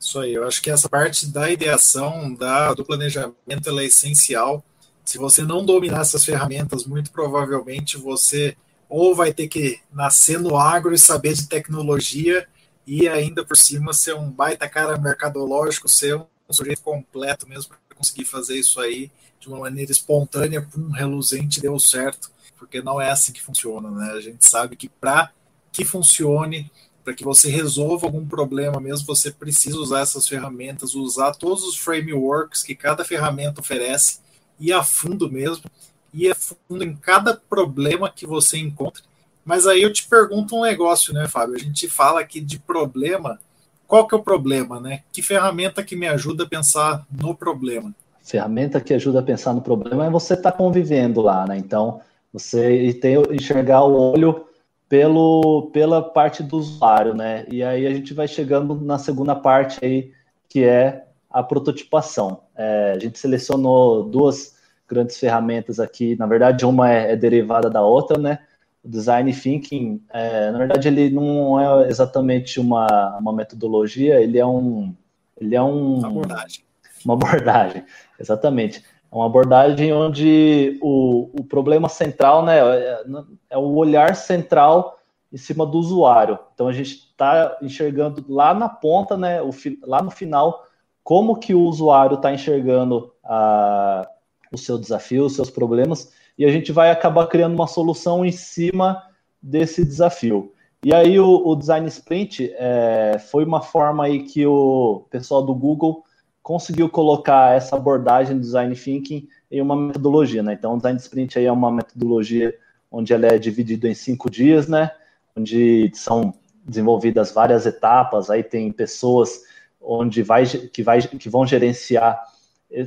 Isso 0.00 0.18
aí, 0.18 0.34
eu 0.34 0.46
acho 0.46 0.60
que 0.60 0.68
essa 0.68 0.88
parte 0.88 1.28
da 1.28 1.48
ideação, 1.48 2.34
da, 2.34 2.74
do 2.74 2.84
planejamento, 2.84 3.68
ela 3.68 3.82
é 3.82 3.86
essencial. 3.86 4.64
Se 5.04 5.16
você 5.16 5.42
não 5.42 5.64
dominar 5.64 6.00
essas 6.00 6.24
ferramentas, 6.24 6.84
muito 6.84 7.12
provavelmente 7.12 7.96
você 7.96 8.56
ou 8.88 9.14
vai 9.14 9.32
ter 9.32 9.46
que 9.46 9.78
nascer 9.92 10.40
no 10.40 10.56
agro 10.56 10.92
e 10.92 10.98
saber 10.98 11.34
de 11.34 11.46
tecnologia 11.46 12.46
e 12.86 13.06
ainda 13.06 13.44
por 13.44 13.56
cima 13.56 13.92
ser 13.92 14.14
um 14.14 14.30
baita 14.30 14.68
cara 14.68 14.98
mercadológico, 14.98 15.88
ser 15.88 16.16
um 16.16 16.26
sujeito 16.50 16.82
completo 16.82 17.48
mesmo 17.48 17.74
conseguir 17.98 18.24
fazer 18.24 18.58
isso 18.58 18.80
aí 18.80 19.10
de 19.40 19.48
uma 19.48 19.58
maneira 19.58 19.92
espontânea, 19.92 20.66
um 20.76 20.90
reluzente 20.90 21.60
deu 21.60 21.78
certo, 21.78 22.30
porque 22.56 22.80
não 22.80 23.00
é 23.00 23.10
assim 23.10 23.32
que 23.32 23.42
funciona, 23.42 23.90
né? 23.90 24.12
A 24.12 24.20
gente 24.20 24.48
sabe 24.48 24.76
que 24.76 24.88
para 24.88 25.30
que 25.72 25.84
funcione, 25.84 26.70
para 27.04 27.14
que 27.14 27.24
você 27.24 27.48
resolva 27.48 28.06
algum 28.06 28.26
problema 28.26 28.80
mesmo, 28.80 29.06
você 29.06 29.30
precisa 29.30 29.78
usar 29.78 30.00
essas 30.00 30.26
ferramentas, 30.26 30.94
usar 30.94 31.32
todos 31.32 31.64
os 31.64 31.76
frameworks 31.76 32.62
que 32.62 32.74
cada 32.74 33.04
ferramenta 33.04 33.60
oferece 33.60 34.18
ir 34.58 34.72
a 34.72 34.82
fundo 34.82 35.30
mesmo, 35.30 35.64
ir 36.12 36.30
a 36.30 36.34
fundo 36.34 36.82
em 36.82 36.94
cada 36.96 37.34
problema 37.34 38.10
que 38.10 38.26
você 38.26 38.58
encontra. 38.58 39.02
Mas 39.44 39.66
aí 39.66 39.80
eu 39.80 39.92
te 39.92 40.06
pergunto 40.06 40.56
um 40.56 40.62
negócio, 40.62 41.14
né, 41.14 41.26
Fábio? 41.26 41.56
A 41.56 41.58
gente 41.58 41.88
fala 41.88 42.20
aqui 42.20 42.40
de 42.40 42.58
problema. 42.58 43.40
Qual 43.88 44.06
que 44.06 44.14
é 44.14 44.18
o 44.18 44.22
problema, 44.22 44.78
né? 44.78 45.00
Que 45.10 45.22
ferramenta 45.22 45.82
que 45.82 45.96
me 45.96 46.06
ajuda 46.06 46.44
a 46.44 46.46
pensar 46.46 47.06
no 47.10 47.34
problema? 47.34 47.94
Ferramenta 48.22 48.82
que 48.82 48.92
ajuda 48.92 49.20
a 49.20 49.22
pensar 49.22 49.54
no 49.54 49.62
problema 49.62 50.04
é 50.04 50.10
você 50.10 50.34
estar 50.34 50.52
tá 50.52 50.56
convivendo 50.58 51.22
lá, 51.22 51.46
né? 51.46 51.56
Então, 51.56 52.02
você 52.30 52.92
tem 53.00 53.16
enxergar 53.32 53.82
o 53.84 54.12
olho 54.12 54.44
pelo, 54.90 55.70
pela 55.72 56.02
parte 56.02 56.42
do 56.42 56.58
usuário, 56.58 57.14
né? 57.14 57.46
E 57.48 57.62
aí 57.64 57.86
a 57.86 57.90
gente 57.90 58.12
vai 58.12 58.28
chegando 58.28 58.78
na 58.78 58.98
segunda 58.98 59.34
parte 59.34 59.82
aí, 59.82 60.12
que 60.50 60.64
é 60.64 61.06
a 61.30 61.42
prototipação. 61.42 62.42
É, 62.54 62.92
a 62.94 62.98
gente 62.98 63.18
selecionou 63.18 64.02
duas 64.02 64.54
grandes 64.86 65.16
ferramentas 65.16 65.80
aqui. 65.80 66.14
Na 66.16 66.26
verdade, 66.26 66.66
uma 66.66 66.92
é, 66.92 67.12
é 67.12 67.16
derivada 67.16 67.70
da 67.70 67.80
outra, 67.80 68.18
né? 68.18 68.40
O 68.84 68.88
design 68.88 69.32
thinking, 69.32 70.00
é, 70.10 70.50
na 70.50 70.58
verdade, 70.58 70.88
ele 70.88 71.10
não 71.10 71.60
é 71.60 71.88
exatamente 71.88 72.60
uma, 72.60 73.16
uma 73.18 73.32
metodologia, 73.32 74.20
ele 74.20 74.38
é 74.38 74.46
um, 74.46 74.94
ele 75.36 75.54
é 75.54 75.62
um 75.62 75.98
uma 75.98 76.08
abordagem. 76.08 76.64
Uma 77.04 77.14
abordagem, 77.14 77.84
exatamente. 78.18 78.82
É 79.10 79.14
uma 79.14 79.26
abordagem 79.26 79.92
onde 79.92 80.78
o, 80.82 81.30
o 81.40 81.44
problema 81.44 81.88
central, 81.88 82.44
né, 82.44 82.58
é, 82.58 83.02
é 83.50 83.58
o 83.58 83.74
olhar 83.74 84.14
central 84.14 84.98
em 85.32 85.36
cima 85.36 85.66
do 85.66 85.78
usuário. 85.78 86.38
Então 86.54 86.68
a 86.68 86.72
gente 86.72 86.90
está 86.90 87.56
enxergando 87.62 88.24
lá 88.28 88.54
na 88.54 88.68
ponta, 88.68 89.16
né, 89.16 89.42
o, 89.42 89.50
lá 89.82 90.02
no 90.02 90.10
final 90.10 90.64
como 91.02 91.36
que 91.36 91.54
o 91.54 91.62
usuário 91.62 92.16
está 92.16 92.32
enxergando 92.32 93.14
a, 93.24 94.06
o 94.52 94.58
seu 94.58 94.76
desafio, 94.76 95.24
os 95.24 95.34
seus 95.34 95.48
problemas, 95.48 96.12
e 96.38 96.44
a 96.44 96.50
gente 96.50 96.70
vai 96.70 96.90
acabar 96.90 97.26
criando 97.26 97.54
uma 97.54 97.66
solução 97.66 98.24
em 98.24 98.30
cima 98.30 99.02
desse 99.42 99.84
desafio. 99.84 100.52
E 100.84 100.94
aí 100.94 101.18
o, 101.18 101.42
o 101.44 101.56
Design 101.56 101.88
Sprint 101.88 102.54
é, 102.56 103.18
foi 103.18 103.44
uma 103.44 103.60
forma 103.60 104.04
aí 104.04 104.22
que 104.22 104.46
o 104.46 105.04
pessoal 105.10 105.42
do 105.42 105.52
Google 105.52 106.04
conseguiu 106.40 106.88
colocar 106.88 107.54
essa 107.56 107.74
abordagem 107.74 108.36
do 108.36 108.40
Design 108.40 108.74
Thinking 108.74 109.28
em 109.50 109.60
uma 109.60 109.74
metodologia, 109.74 110.42
né? 110.42 110.52
Então 110.52 110.74
o 110.74 110.76
Design 110.76 110.98
Sprint 110.98 111.38
aí 111.38 111.46
é 111.46 111.52
uma 111.52 111.72
metodologia 111.72 112.54
onde 112.90 113.12
ela 113.12 113.26
é 113.26 113.38
dividida 113.38 113.88
em 113.88 113.94
cinco 113.94 114.30
dias, 114.30 114.68
né? 114.68 114.92
Onde 115.36 115.90
são 115.94 116.32
desenvolvidas 116.64 117.32
várias 117.32 117.66
etapas, 117.66 118.30
aí 118.30 118.42
tem 118.42 118.70
pessoas 118.70 119.42
onde 119.80 120.22
vai, 120.22 120.46
que, 120.46 120.82
vai, 120.82 121.02
que 121.02 121.28
vão 121.28 121.46
gerenciar 121.46 122.22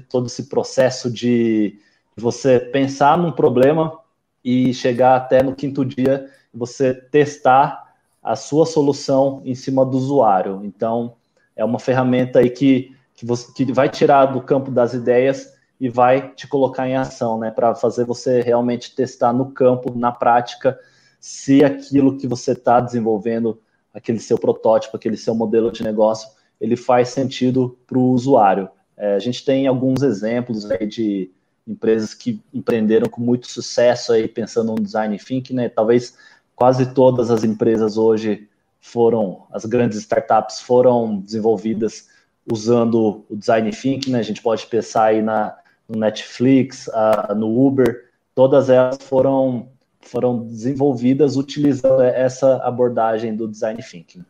todo 0.08 0.28
esse 0.28 0.44
processo 0.44 1.12
de, 1.12 1.80
você 2.16 2.60
pensar 2.60 3.18
num 3.18 3.32
problema 3.32 3.98
e 4.44 4.74
chegar 4.74 5.16
até 5.16 5.42
no 5.44 5.56
quinto 5.56 5.86
dia 5.86 6.30
você 6.54 6.94
testar 6.94 7.94
a 8.22 8.36
sua 8.36 8.66
solução 8.66 9.42
em 9.46 9.56
cima 9.56 9.86
do 9.86 9.98
usuário. 9.98 10.62
Então, 10.64 11.16
é 11.56 11.66
uma 11.66 11.80
ferramenta 11.80 12.40
aí 12.40 12.50
que, 12.50 12.96
que, 13.16 13.26
você, 13.26 13.52
que 13.54 13.72
vai 13.72 13.90
tirar 13.90 14.28
do 14.28 14.42
campo 14.42 14.70
das 14.70 14.94
ideias 14.94 15.54
e 15.80 15.90
vai 15.90 16.30
te 16.34 16.48
colocar 16.48 16.88
em 16.88 16.96
ação, 16.96 17.40
né, 17.40 17.50
para 17.50 17.74
fazer 17.74 18.06
você 18.06 18.42
realmente 18.42 18.94
testar 18.94 19.34
no 19.34 19.52
campo, 19.52 19.98
na 19.98 20.12
prática, 20.12 20.78
se 21.20 21.64
aquilo 21.64 22.18
que 22.18 22.28
você 22.28 22.52
está 22.52 22.80
desenvolvendo, 22.80 23.60
aquele 23.94 24.20
seu 24.20 24.38
protótipo, 24.38 24.96
aquele 24.96 25.18
seu 25.18 25.34
modelo 25.34 25.72
de 25.72 25.84
negócio, 25.84 26.30
ele 26.60 26.76
faz 26.76 27.10
sentido 27.10 27.78
para 27.88 27.98
o 27.98 28.12
usuário. 28.12 28.70
É, 28.96 29.16
a 29.16 29.20
gente 29.20 29.44
tem 29.44 29.66
alguns 29.66 30.04
exemplos 30.04 30.70
aí 30.70 30.86
de 30.86 31.32
empresas 31.68 32.14
que 32.14 32.42
empreenderam 32.54 33.10
com 33.10 33.22
muito 33.22 33.48
sucesso 33.48 34.14
aí 34.14 34.28
pensando 34.28 34.72
no 34.74 34.82
design 34.82 35.18
thinking, 35.18 35.54
né? 35.54 35.70
Talvez 35.70 36.18
quase 36.56 36.94
todas 36.94 37.30
as 37.30 37.44
empresas 37.44 37.98
hoje 37.98 38.48
foram, 38.80 39.44
as 39.52 39.66
grandes 39.66 40.00
startups 40.00 40.60
foram 40.60 41.20
desenvolvidas 41.20 42.10
usando 42.52 43.24
o 43.30 43.36
design 43.36 43.70
thinking, 43.72 44.12
né? 44.12 44.20
A 44.20 44.24
gente 44.24 44.42
pode 44.42 44.66
pensar 44.68 45.06
aí 45.06 45.22
na 45.22 45.58
no 45.92 46.00
Netflix, 46.00 46.88
a, 46.90 47.36
no 47.36 47.68
Uber, 47.68 48.10
todas 48.34 48.70
elas 48.70 48.98
foram 49.02 49.70
foram 50.00 50.46
desenvolvidas 50.48 51.36
utilizando 51.38 52.02
essa 52.02 52.58
abordagem 52.64 53.36
do 53.36 53.48
design 53.48 53.82
thinking. 53.84 54.26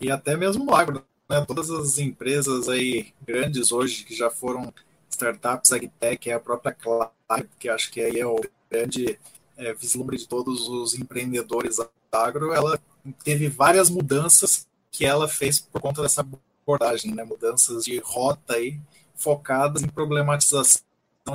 E 0.00 0.10
até 0.10 0.36
mesmo 0.36 0.64
no 0.64 0.74
agro, 0.74 1.04
né? 1.30 1.44
Todas 1.46 1.70
as 1.70 1.98
empresas 1.98 2.68
aí 2.68 3.12
grandes 3.24 3.70
hoje 3.70 4.04
que 4.04 4.14
já 4.14 4.28
foram 4.28 4.72
startups 5.12 5.72
agtech, 5.72 6.30
é 6.30 6.34
a 6.34 6.40
própria 6.40 6.72
Clive, 6.72 7.48
que 7.58 7.68
acho 7.68 7.90
que 7.90 8.00
aí 8.00 8.18
é 8.18 8.26
o 8.26 8.40
grande 8.70 9.18
é, 9.56 9.72
vislumbre 9.74 10.16
de 10.16 10.26
todos 10.26 10.68
os 10.68 10.94
empreendedores 10.94 11.78
agro, 12.10 12.52
ela 12.52 12.78
teve 13.24 13.48
várias 13.48 13.88
mudanças 13.88 14.66
que 14.90 15.04
ela 15.04 15.26
fez 15.26 15.58
por 15.58 15.80
conta 15.80 16.02
dessa 16.02 16.20
abordagem, 16.20 17.14
né? 17.14 17.24
mudanças 17.24 17.84
de 17.84 17.98
rota 17.98 18.54
aí, 18.54 18.78
focadas 19.14 19.82
em 19.82 19.88
problematização 19.88 20.82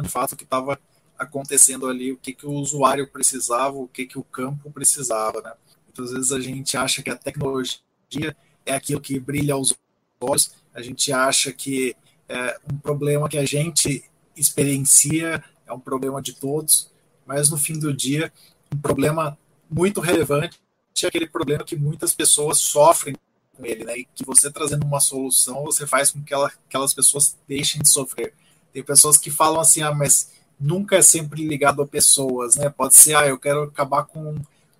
de 0.01 0.09
fato 0.09 0.35
que 0.35 0.43
estava 0.43 0.79
acontecendo 1.17 1.87
ali, 1.87 2.11
o 2.11 2.17
que, 2.17 2.33
que 2.33 2.45
o 2.45 2.51
usuário 2.51 3.07
precisava, 3.07 3.75
o 3.75 3.87
que, 3.87 4.05
que 4.05 4.19
o 4.19 4.23
campo 4.23 4.69
precisava. 4.69 5.41
Né? 5.41 5.53
Muitas 5.85 6.11
vezes 6.11 6.31
a 6.31 6.39
gente 6.39 6.77
acha 6.77 7.01
que 7.01 7.09
a 7.09 7.15
tecnologia 7.15 8.35
é 8.65 8.75
aquilo 8.75 9.01
que 9.01 9.19
brilha 9.19 9.55
aos 9.55 9.73
olhos, 10.19 10.51
a 10.73 10.81
gente 10.81 11.11
acha 11.11 11.51
que 11.51 11.95
é 12.29 12.57
um 12.71 12.77
problema 12.77 13.29
que 13.29 13.37
a 13.37 13.45
gente 13.45 14.03
experiencia 14.35 15.43
é 15.65 15.73
um 15.73 15.79
problema 15.79 16.21
de 16.21 16.33
todos, 16.33 16.91
mas 17.25 17.49
no 17.49 17.57
fim 17.57 17.77
do 17.77 17.93
dia, 17.93 18.31
um 18.73 18.77
problema 18.77 19.37
muito 19.69 19.99
relevante 19.99 20.59
é 21.03 21.07
aquele 21.07 21.27
problema 21.27 21.63
que 21.63 21.75
muitas 21.75 22.13
pessoas 22.13 22.57
sofrem 22.59 23.15
com 23.55 23.65
ele, 23.65 23.83
né? 23.83 23.99
E 23.99 24.07
que 24.15 24.25
você 24.25 24.51
trazendo 24.51 24.85
uma 24.85 24.99
solução, 24.99 25.63
você 25.63 25.85
faz 25.85 26.11
com 26.11 26.23
que 26.23 26.33
ela, 26.33 26.51
aquelas 26.67 26.93
pessoas 26.93 27.37
deixem 27.47 27.81
de 27.81 27.89
sofrer. 27.89 28.33
Tem 28.73 28.83
pessoas 28.83 29.17
que 29.17 29.29
falam 29.29 29.59
assim, 29.59 29.81
ah, 29.81 29.93
mas 29.93 30.31
nunca 30.59 30.95
é 30.95 31.01
sempre 31.01 31.45
ligado 31.45 31.81
a 31.81 31.87
pessoas, 31.87 32.55
né? 32.55 32.69
Pode 32.69 32.95
ser, 32.95 33.15
ah, 33.15 33.27
eu 33.27 33.37
quero 33.37 33.63
acabar 33.63 34.03
com 34.03 34.35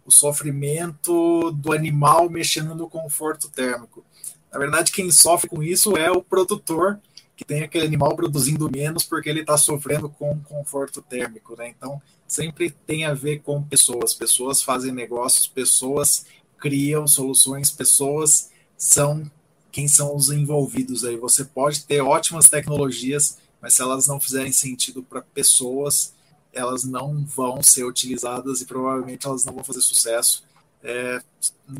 o 0.06 0.12
sofrimento 0.12 1.52
do 1.52 1.74
animal 1.74 2.30
mexendo 2.30 2.74
no 2.74 2.90
conforto 2.90 3.50
térmico. 3.50 4.04
Na 4.52 4.58
verdade, 4.58 4.92
quem 4.92 5.12
sofre 5.12 5.50
com 5.50 5.62
isso 5.62 5.98
é 5.98 6.10
o 6.10 6.24
produtor 6.24 7.00
que 7.38 7.46
tem 7.46 7.62
aquele 7.62 7.86
animal 7.86 8.16
produzindo 8.16 8.70
menos 8.70 9.04
porque 9.04 9.30
ele 9.30 9.42
está 9.42 9.56
sofrendo 9.56 10.10
com 10.10 10.42
conforto 10.42 11.04
térmico, 11.04 11.56
né? 11.56 11.70
Então, 11.70 12.02
sempre 12.28 12.72
tem 12.72 13.06
a 13.06 13.14
ver 13.14 13.44
com 13.44 13.62
pessoas. 13.62 14.16
Pessoas 14.16 14.64
fazem 14.64 14.92
negócios, 14.92 15.48
pessoas 15.48 16.26
criam 16.58 17.08
soluções, 17.08 17.70
pessoas 17.70 18.50
são 18.76 19.30
quem 19.72 19.88
são 19.88 20.16
os 20.16 20.32
envolvidos 20.32 21.06
aí. 21.06 21.16
Você 21.18 21.46
pode 21.46 21.86
ter 21.86 22.02
ótimas 22.02 22.50
tecnologias, 22.50 23.38
mas 23.62 23.76
se 23.76 23.84
elas 23.84 24.08
não 24.08 24.20
fizerem 24.20 24.52
sentido 24.52 25.04
para 25.04 25.22
pessoas, 25.22 26.16
elas 26.52 26.84
não 26.84 27.24
vão 27.24 27.62
ser 27.62 27.84
utilizadas 27.84 28.62
e 28.62 28.66
provavelmente 28.66 29.28
elas 29.28 29.46
não 29.46 29.54
vão 29.54 29.64
fazer 29.64 29.82
sucesso. 29.82 30.44
É, 30.82 31.22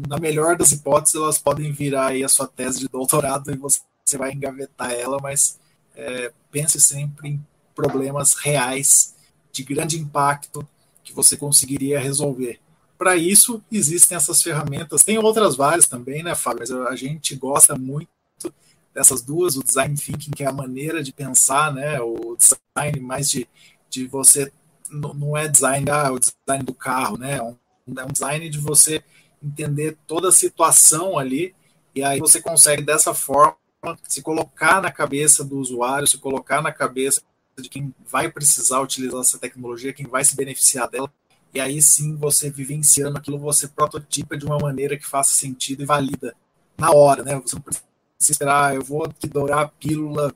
na 0.08 0.20
melhor 0.20 0.56
das 0.56 0.72
hipóteses, 0.72 1.16
elas 1.16 1.40
podem 1.40 1.72
virar 1.72 2.08
aí 2.08 2.24
a 2.24 2.30
sua 2.30 2.46
tese 2.46 2.78
de 2.78 2.88
doutorado 2.88 3.52
e 3.52 3.58
você 3.58 3.80
você 4.10 4.18
vai 4.18 4.32
engavetar 4.32 4.92
ela, 4.92 5.20
mas 5.22 5.60
é, 5.96 6.32
pense 6.52 6.80
sempre 6.80 7.30
em 7.30 7.46
problemas 7.76 8.34
reais 8.34 9.16
de 9.52 9.64
grande 9.64 10.00
impacto 10.00 10.68
que 11.04 11.14
você 11.14 11.36
conseguiria 11.36 12.00
resolver. 12.00 12.60
Para 12.98 13.16
isso, 13.16 13.64
existem 13.72 14.16
essas 14.16 14.42
ferramentas. 14.42 15.04
Tem 15.04 15.18
outras 15.18 15.56
várias 15.56 15.88
também, 15.88 16.24
né, 16.24 16.34
Fábio? 16.36 16.62
Mas 16.62 16.72
a 16.72 16.96
gente 16.96 17.36
gosta 17.36 17.76
muito 17.76 18.10
dessas 18.94 19.22
duas, 19.22 19.56
o 19.56 19.64
design 19.64 19.96
thinking, 19.96 20.32
que 20.32 20.44
é 20.44 20.48
a 20.48 20.52
maneira 20.52 21.04
de 21.04 21.14
pensar, 21.14 21.72
né? 21.72 22.02
O 22.02 22.36
design 22.36 23.00
mais 23.00 23.30
de, 23.30 23.48
de 23.90 24.08
você. 24.08 24.52
Não 24.90 25.38
é 25.38 25.48
design, 25.48 25.90
ah, 25.92 26.12
o 26.12 26.20
design 26.20 26.64
do 26.64 26.74
carro, 26.74 27.18
né? 27.18 27.38
É 27.38 27.56
é 27.96 28.04
um 28.04 28.12
design 28.12 28.50
de 28.50 28.58
você 28.58 29.04
entender 29.42 29.98
toda 30.08 30.30
a 30.30 30.32
situação 30.32 31.18
ali, 31.18 31.56
e 31.96 32.04
aí 32.04 32.20
você 32.20 32.42
consegue 32.42 32.82
dessa 32.82 33.14
forma 33.14 33.56
se 34.08 34.22
colocar 34.22 34.82
na 34.82 34.92
cabeça 34.92 35.44
do 35.44 35.58
usuário, 35.58 36.08
se 36.08 36.18
colocar 36.18 36.62
na 36.62 36.72
cabeça 36.72 37.22
de 37.58 37.70
quem 37.70 37.94
vai 38.10 38.32
precisar 38.32 38.82
utilizar 38.82 39.22
essa 39.22 39.38
tecnologia, 39.40 39.94
quem 39.94 40.06
vai 40.06 40.24
se 40.24 40.36
beneficiar 40.36 40.90
dela, 40.90 41.12
e 41.54 41.60
aí 41.60 41.82
sim 41.82 42.16
você 42.16 42.50
vivenciando 42.50 43.18
aquilo, 43.18 43.40
você 43.40 43.68
prototipa 43.68 44.38
de 44.38 44.46
uma 44.46 44.58
maneira 44.58 44.98
que 44.98 45.06
faça 45.06 45.34
sentido 45.34 45.82
e 45.82 45.86
valida 45.86 46.36
na 46.78 46.92
hora, 46.92 47.24
né? 47.24 47.40
Você 47.40 47.56
não 47.56 47.62
precisa 47.62 47.86
esperar, 48.20 48.76
eu 48.76 48.84
vou 48.84 49.06
aqui 49.06 49.28
dourar 49.28 49.60
a 49.60 49.68
pílula 49.68 50.34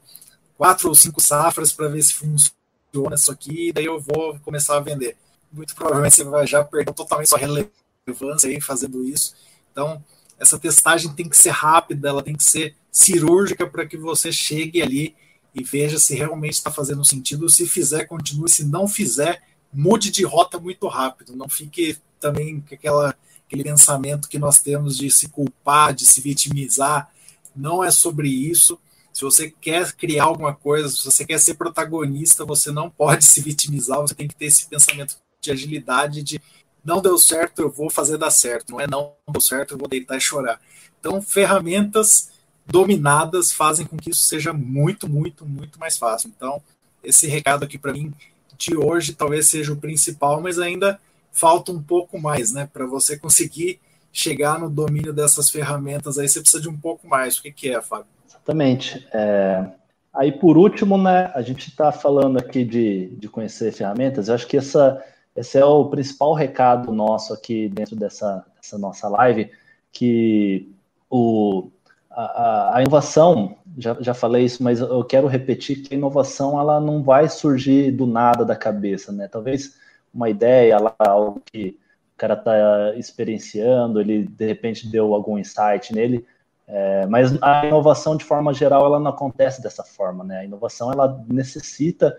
quatro 0.57 0.89
ou 0.89 0.95
cinco 0.95 1.21
safras 1.21 1.71
para 1.71 1.87
ver 1.87 2.01
se 2.01 2.13
funciona 2.13 3.15
isso 3.15 3.31
aqui, 3.31 3.69
e 3.69 3.73
daí 3.73 3.85
eu 3.85 3.99
vou 3.99 4.39
começar 4.39 4.77
a 4.77 4.79
vender. 4.79 5.17
Muito 5.51 5.75
provavelmente 5.75 6.15
você 6.15 6.23
vai 6.23 6.47
já 6.47 6.63
perder 6.63 6.93
totalmente 6.93 7.29
sua 7.29 7.39
relevância 7.39 8.49
aí 8.49 8.61
fazendo 8.61 9.03
isso. 9.03 9.35
Então, 9.71 10.03
essa 10.41 10.57
testagem 10.57 11.13
tem 11.13 11.29
que 11.29 11.37
ser 11.37 11.51
rápida, 11.51 12.09
ela 12.09 12.23
tem 12.23 12.35
que 12.35 12.43
ser 12.43 12.75
cirúrgica 12.91 13.67
para 13.67 13.85
que 13.85 13.95
você 13.95 14.31
chegue 14.31 14.81
ali 14.81 15.15
e 15.53 15.63
veja 15.63 15.99
se 15.99 16.15
realmente 16.15 16.53
está 16.53 16.71
fazendo 16.71 17.05
sentido. 17.05 17.47
Se 17.47 17.67
fizer, 17.67 18.05
continue. 18.05 18.49
Se 18.49 18.65
não 18.65 18.87
fizer, 18.87 19.43
mude 19.71 20.09
de 20.09 20.23
rota 20.25 20.59
muito 20.59 20.87
rápido. 20.87 21.35
Não 21.35 21.47
fique 21.47 21.95
também 22.19 22.59
com 22.59 22.73
aquela, 22.73 23.15
aquele 23.45 23.63
pensamento 23.63 24.27
que 24.27 24.39
nós 24.39 24.59
temos 24.59 24.97
de 24.97 25.11
se 25.11 25.29
culpar, 25.29 25.93
de 25.93 26.07
se 26.07 26.19
vitimizar. 26.19 27.11
Não 27.55 27.83
é 27.83 27.91
sobre 27.91 28.27
isso. 28.27 28.79
Se 29.13 29.21
você 29.21 29.53
quer 29.61 29.91
criar 29.93 30.23
alguma 30.23 30.55
coisa, 30.55 30.89
se 30.89 31.05
você 31.05 31.23
quer 31.23 31.39
ser 31.39 31.53
protagonista, 31.53 32.43
você 32.45 32.71
não 32.71 32.89
pode 32.89 33.25
se 33.29 33.41
vitimizar. 33.41 34.01
Você 34.01 34.15
tem 34.15 34.27
que 34.27 34.35
ter 34.35 34.45
esse 34.45 34.65
pensamento 34.65 35.17
de 35.39 35.51
agilidade, 35.51 36.23
de 36.23 36.41
não 36.83 37.01
deu 37.01 37.17
certo, 37.17 37.61
eu 37.61 37.69
vou 37.69 37.89
fazer 37.89 38.17
dar 38.17 38.31
certo. 38.31 38.71
Não 38.71 38.81
é 38.81 38.87
não 38.87 39.13
deu 39.31 39.41
certo, 39.41 39.73
eu 39.73 39.77
vou 39.77 39.87
deitar 39.87 40.17
e 40.17 40.21
chorar. 40.21 40.59
Então, 40.99 41.21
ferramentas 41.21 42.31
dominadas 42.65 43.51
fazem 43.51 43.85
com 43.85 43.97
que 43.97 44.11
isso 44.11 44.23
seja 44.23 44.53
muito, 44.53 45.09
muito, 45.09 45.45
muito 45.45 45.79
mais 45.79 45.97
fácil. 45.97 46.31
Então, 46.35 46.61
esse 47.03 47.27
recado 47.27 47.65
aqui 47.65 47.77
para 47.77 47.93
mim 47.93 48.13
de 48.57 48.77
hoje 48.77 49.13
talvez 49.13 49.49
seja 49.49 49.73
o 49.73 49.77
principal, 49.77 50.39
mas 50.39 50.59
ainda 50.59 50.99
falta 51.31 51.71
um 51.71 51.81
pouco 51.81 52.19
mais, 52.19 52.53
né? 52.53 52.69
Para 52.71 52.85
você 52.85 53.17
conseguir 53.17 53.79
chegar 54.13 54.59
no 54.59 54.69
domínio 54.69 55.13
dessas 55.13 55.49
ferramentas 55.49 56.17
aí, 56.19 56.27
você 56.27 56.41
precisa 56.41 56.61
de 56.61 56.69
um 56.69 56.77
pouco 56.77 57.07
mais. 57.07 57.37
O 57.37 57.41
que, 57.41 57.51
que 57.51 57.69
é, 57.69 57.81
Fábio? 57.81 58.07
Exatamente. 58.27 59.07
É... 59.13 59.65
Aí, 60.13 60.31
por 60.31 60.57
último, 60.57 60.97
né, 60.97 61.31
a 61.33 61.41
gente 61.41 61.69
está 61.69 61.89
falando 61.91 62.37
aqui 62.37 62.65
de, 62.65 63.07
de 63.15 63.29
conhecer 63.29 63.71
ferramentas. 63.71 64.27
Eu 64.27 64.35
acho 64.35 64.45
que 64.45 64.57
essa 64.57 65.01
esse 65.35 65.57
é 65.57 65.65
o 65.65 65.85
principal 65.85 66.33
recado 66.33 66.91
nosso 66.91 67.33
aqui 67.33 67.69
dentro 67.69 67.95
dessa, 67.95 68.45
dessa 68.55 68.77
nossa 68.77 69.07
live, 69.07 69.49
que 69.91 70.69
o, 71.09 71.69
a, 72.09 72.77
a, 72.77 72.81
inovação, 72.81 73.57
já, 73.77 73.95
já 73.99 74.13
falei 74.13 74.45
isso, 74.45 74.61
mas 74.61 74.79
eu 74.79 75.03
quero 75.03 75.27
repetir 75.27 75.81
que 75.81 75.93
a 75.93 75.97
inovação 75.97 76.59
ela 76.59 76.79
não 76.79 77.01
vai 77.01 77.29
surgir 77.29 77.91
do 77.91 78.05
nada 78.05 78.43
da 78.43 78.55
cabeça, 78.55 79.11
né? 79.11 79.27
Talvez 79.27 79.77
uma 80.13 80.29
ideia, 80.29 80.77
algo 80.99 81.41
que 81.45 81.77
o 82.13 82.17
cara 82.17 82.33
está 82.33 82.95
experienciando, 82.95 83.99
ele 84.01 84.25
de 84.25 84.45
repente 84.45 84.87
deu 84.87 85.13
algum 85.13 85.37
insight 85.37 85.93
nele, 85.93 86.25
é, 86.67 87.05
mas 87.07 87.41
a 87.41 87.65
inovação 87.65 88.15
de 88.15 88.25
forma 88.25 88.53
geral 88.53 88.85
ela 88.85 88.99
não 88.99 89.11
acontece 89.11 89.61
dessa 89.61 89.83
forma, 89.83 90.23
né? 90.23 90.39
A 90.39 90.45
inovação 90.45 90.91
ela 90.91 91.23
necessita 91.27 92.17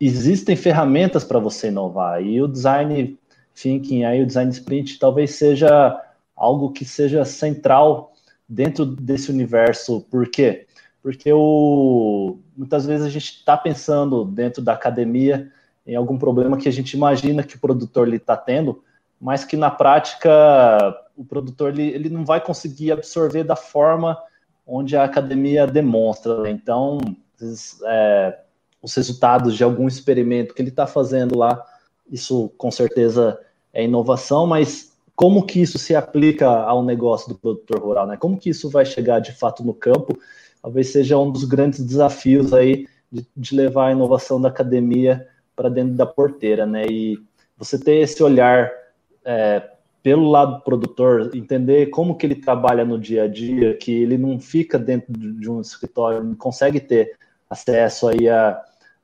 existem 0.00 0.56
ferramentas 0.56 1.24
para 1.24 1.38
você 1.38 1.68
inovar 1.68 2.22
e 2.22 2.40
o 2.40 2.48
design 2.48 3.18
thinking, 3.54 4.04
aí 4.04 4.22
o 4.22 4.26
design 4.26 4.50
sprint 4.50 4.98
talvez 4.98 5.34
seja 5.34 6.00
algo 6.34 6.72
que 6.72 6.84
seja 6.84 7.24
central 7.24 8.12
dentro 8.48 8.86
desse 8.86 9.30
universo. 9.30 10.00
Por 10.10 10.28
quê? 10.28 10.66
Porque 11.02 11.30
o, 11.32 12.38
muitas 12.56 12.86
vezes 12.86 13.06
a 13.06 13.10
gente 13.10 13.36
está 13.36 13.56
pensando 13.56 14.24
dentro 14.24 14.62
da 14.62 14.72
academia 14.72 15.50
em 15.86 15.94
algum 15.94 16.18
problema 16.18 16.56
que 16.56 16.68
a 16.68 16.72
gente 16.72 16.94
imagina 16.94 17.42
que 17.42 17.56
o 17.56 17.60
produtor 17.60 18.12
está 18.12 18.36
tendo, 18.36 18.82
mas 19.20 19.44
que 19.44 19.56
na 19.56 19.70
prática 19.70 20.30
o 21.16 21.24
produtor 21.24 21.70
ele, 21.70 21.88
ele 21.88 22.08
não 22.08 22.24
vai 22.24 22.40
conseguir 22.40 22.92
absorver 22.92 23.44
da 23.44 23.56
forma 23.56 24.18
onde 24.66 24.96
a 24.96 25.04
academia 25.04 25.66
demonstra. 25.66 26.42
Né? 26.42 26.50
Então, 26.50 26.98
é, 27.84 28.38
os 28.82 28.94
resultados 28.94 29.56
de 29.56 29.64
algum 29.64 29.86
experimento 29.86 30.54
que 30.54 30.62
ele 30.62 30.70
está 30.70 30.86
fazendo 30.86 31.36
lá, 31.36 31.62
isso 32.10 32.50
com 32.56 32.70
certeza 32.70 33.38
é 33.72 33.84
inovação, 33.84 34.46
mas 34.46 34.92
como 35.14 35.44
que 35.44 35.60
isso 35.60 35.78
se 35.78 35.94
aplica 35.94 36.48
ao 36.48 36.82
negócio 36.82 37.28
do 37.28 37.38
produtor 37.38 37.80
rural, 37.80 38.06
né? 38.06 38.16
Como 38.16 38.38
que 38.38 38.48
isso 38.48 38.70
vai 38.70 38.86
chegar 38.86 39.20
de 39.20 39.32
fato 39.32 39.62
no 39.62 39.74
campo? 39.74 40.18
Talvez 40.62 40.88
seja 40.92 41.18
um 41.18 41.30
dos 41.30 41.44
grandes 41.44 41.84
desafios 41.84 42.54
aí 42.54 42.86
de, 43.12 43.26
de 43.36 43.54
levar 43.54 43.88
a 43.88 43.92
inovação 43.92 44.40
da 44.40 44.48
academia 44.48 45.26
para 45.54 45.68
dentro 45.68 45.94
da 45.94 46.06
porteira, 46.06 46.64
né? 46.64 46.86
E 46.86 47.18
você 47.58 47.78
ter 47.78 47.96
esse 47.96 48.22
olhar 48.22 48.72
é, 49.22 49.68
pelo 50.02 50.30
lado 50.30 50.54
do 50.54 50.60
produtor, 50.62 51.30
entender 51.34 51.86
como 51.88 52.16
que 52.16 52.24
ele 52.24 52.36
trabalha 52.36 52.84
no 52.84 52.98
dia 52.98 53.24
a 53.24 53.28
dia, 53.28 53.76
que 53.76 53.92
ele 53.92 54.16
não 54.16 54.40
fica 54.40 54.78
dentro 54.78 55.12
de 55.12 55.50
um 55.50 55.60
escritório, 55.60 56.24
não 56.24 56.34
consegue 56.34 56.80
ter 56.80 57.18
acesso 57.50 58.08
aí 58.08 58.26
a, 58.28 58.58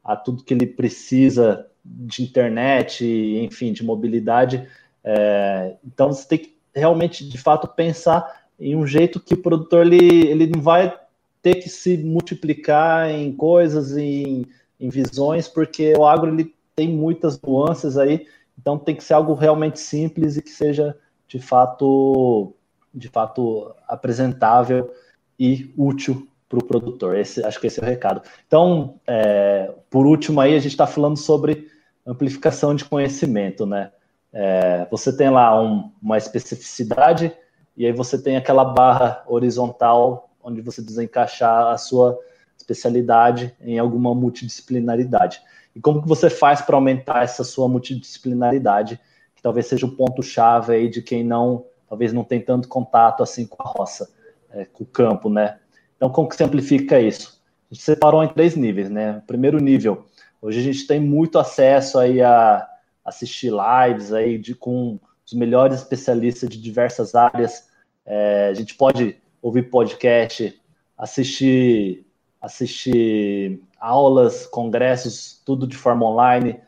a 0.07 0.17
tudo 0.17 0.45
que 0.45 0.55
ele 0.55 0.67
precisa 0.67 1.67
de 1.85 2.23
internet, 2.23 3.05
enfim, 3.05 3.73
de 3.73 3.85
mobilidade. 3.85 4.67
É, 5.03 5.77
então 5.85 6.13
você 6.13 6.27
tem 6.27 6.39
que 6.39 6.57
realmente, 6.75 7.27
de 7.27 7.39
fato, 7.39 7.67
pensar 7.67 8.47
em 8.59 8.77
um 8.77 8.87
jeito 8.87 9.21
que 9.21 9.35
o 9.35 9.43
produtor 9.43 9.87
ele, 9.87 10.27
ele 10.29 10.47
não 10.47 10.61
vai 10.61 10.95
ter 11.43 11.57
que 11.57 11.69
se 11.69 11.97
multiplicar 11.99 13.11
em 13.11 13.33
coisas, 13.33 13.97
em, 13.97 14.47
em 14.79 14.89
visões, 14.89 15.49
porque 15.49 15.95
o 15.97 16.05
agro 16.05 16.33
ele 16.33 16.55
tem 16.75 16.89
muitas 16.89 17.41
nuances 17.41 17.97
aí 17.97 18.27
então 18.59 18.79
tem 18.79 18.97
que 18.97 19.05
ser 19.05 19.15
algo 19.15 19.35
realmente 19.35 19.79
simples 19.79 20.37
e 20.37 20.43
que 20.43 20.51
seja 20.51 20.97
de 21.29 21.39
fato, 21.39 22.55
de 22.95 23.09
fato 23.09 23.75
apresentável 23.87 24.93
e 25.39 25.73
útil 25.77 26.27
para 26.49 26.59
o 26.59 26.65
produtor. 26.65 27.17
Esse, 27.17 27.45
acho 27.45 27.61
que 27.61 27.67
esse 27.67 27.81
é 27.81 27.83
o 27.83 27.87
recado. 27.87 28.23
Então, 28.47 29.01
é, 29.07 29.73
por 29.91 30.07
último 30.07 30.41
aí, 30.41 30.55
a 30.55 30.59
gente 30.59 30.73
está 30.73 30.87
falando 30.87 31.17
sobre 31.17 31.69
amplificação 32.07 32.75
de 32.75 32.85
conhecimento, 32.85 33.67
né? 33.67 33.91
É, 34.33 34.87
você 34.91 35.17
tem 35.17 35.31
lá 35.31 35.61
um, 35.61 35.91
uma 36.01 36.19
especificidade 36.19 37.33
e 37.77 37.87
aí 37.87 37.93
você 37.93 38.21
tem 38.21 38.37
aquela 38.37 38.65
barra 38.65 39.25
horizontal 39.27 40.31
onde 40.43 40.61
você 40.61 40.81
precisa 40.81 41.03
encaixar 41.03 41.69
a 41.69 41.79
sua 41.79 42.19
especialidade 42.57 43.55
em 43.61 43.79
alguma 43.79 44.15
multidisciplinaridade. 44.15 45.41
E 45.75 45.81
como 45.81 46.01
que 46.03 46.09
você 46.09 46.31
faz 46.31 46.61
para 46.61 46.77
aumentar 46.77 47.25
essa 47.25 47.45
sua 47.45 47.69
multidisciplinaridade, 47.69 49.01
que 49.35 49.43
talvez 49.43 49.67
seja 49.67 49.87
o 49.87 49.97
ponto-chave 49.97 50.73
aí 50.73 50.89
de 50.89 51.03
quem 51.03 51.25
não, 51.25 51.67
talvez 51.89 52.13
não 52.13 52.25
tem 52.25 52.41
tanto 52.41 52.69
contato 52.69 53.23
assim 53.23 53.47
com 53.47 53.63
a 53.63 53.67
roça, 53.69 54.09
é, 54.51 54.65
com 54.65 54.85
o 54.85 54.87
campo, 54.87 55.29
né? 55.29 55.59
Então, 55.97 56.11
como 56.11 56.29
que 56.29 56.37
se 56.37 56.45
amplifica 56.45 57.01
isso? 57.01 57.41
A 57.71 57.75
gente 57.75 57.85
separou 57.85 58.23
em 58.23 58.29
três 58.29 58.55
níveis, 58.55 58.91
né? 58.91 59.23
primeiro 59.27 59.59
nível, 59.59 60.07
hoje 60.41 60.61
a 60.61 60.63
gente 60.63 60.87
tem 60.87 61.01
muito 61.01 61.39
acesso 61.39 61.99
aí 61.99 62.23
a 62.23 62.67
assistir 63.05 63.51
lives 63.51 64.13
aí 64.13 64.39
de, 64.39 64.55
com 64.55 64.99
os 65.25 65.33
melhores 65.33 65.79
especialistas 65.79 66.49
de 66.49 66.61
diversas 66.61 67.15
áreas. 67.15 67.69
É, 68.05 68.49
a 68.51 68.55
gente 68.55 68.75
pode 68.75 69.17
ouvir 69.43 69.71
podcast, 69.71 70.61
assistir 70.97 72.07
assistir 72.47 73.61
aulas, 73.79 74.47
congressos, 74.47 75.43
tudo 75.45 75.67
de 75.67 75.77
forma 75.77 76.07
online, 76.07 76.61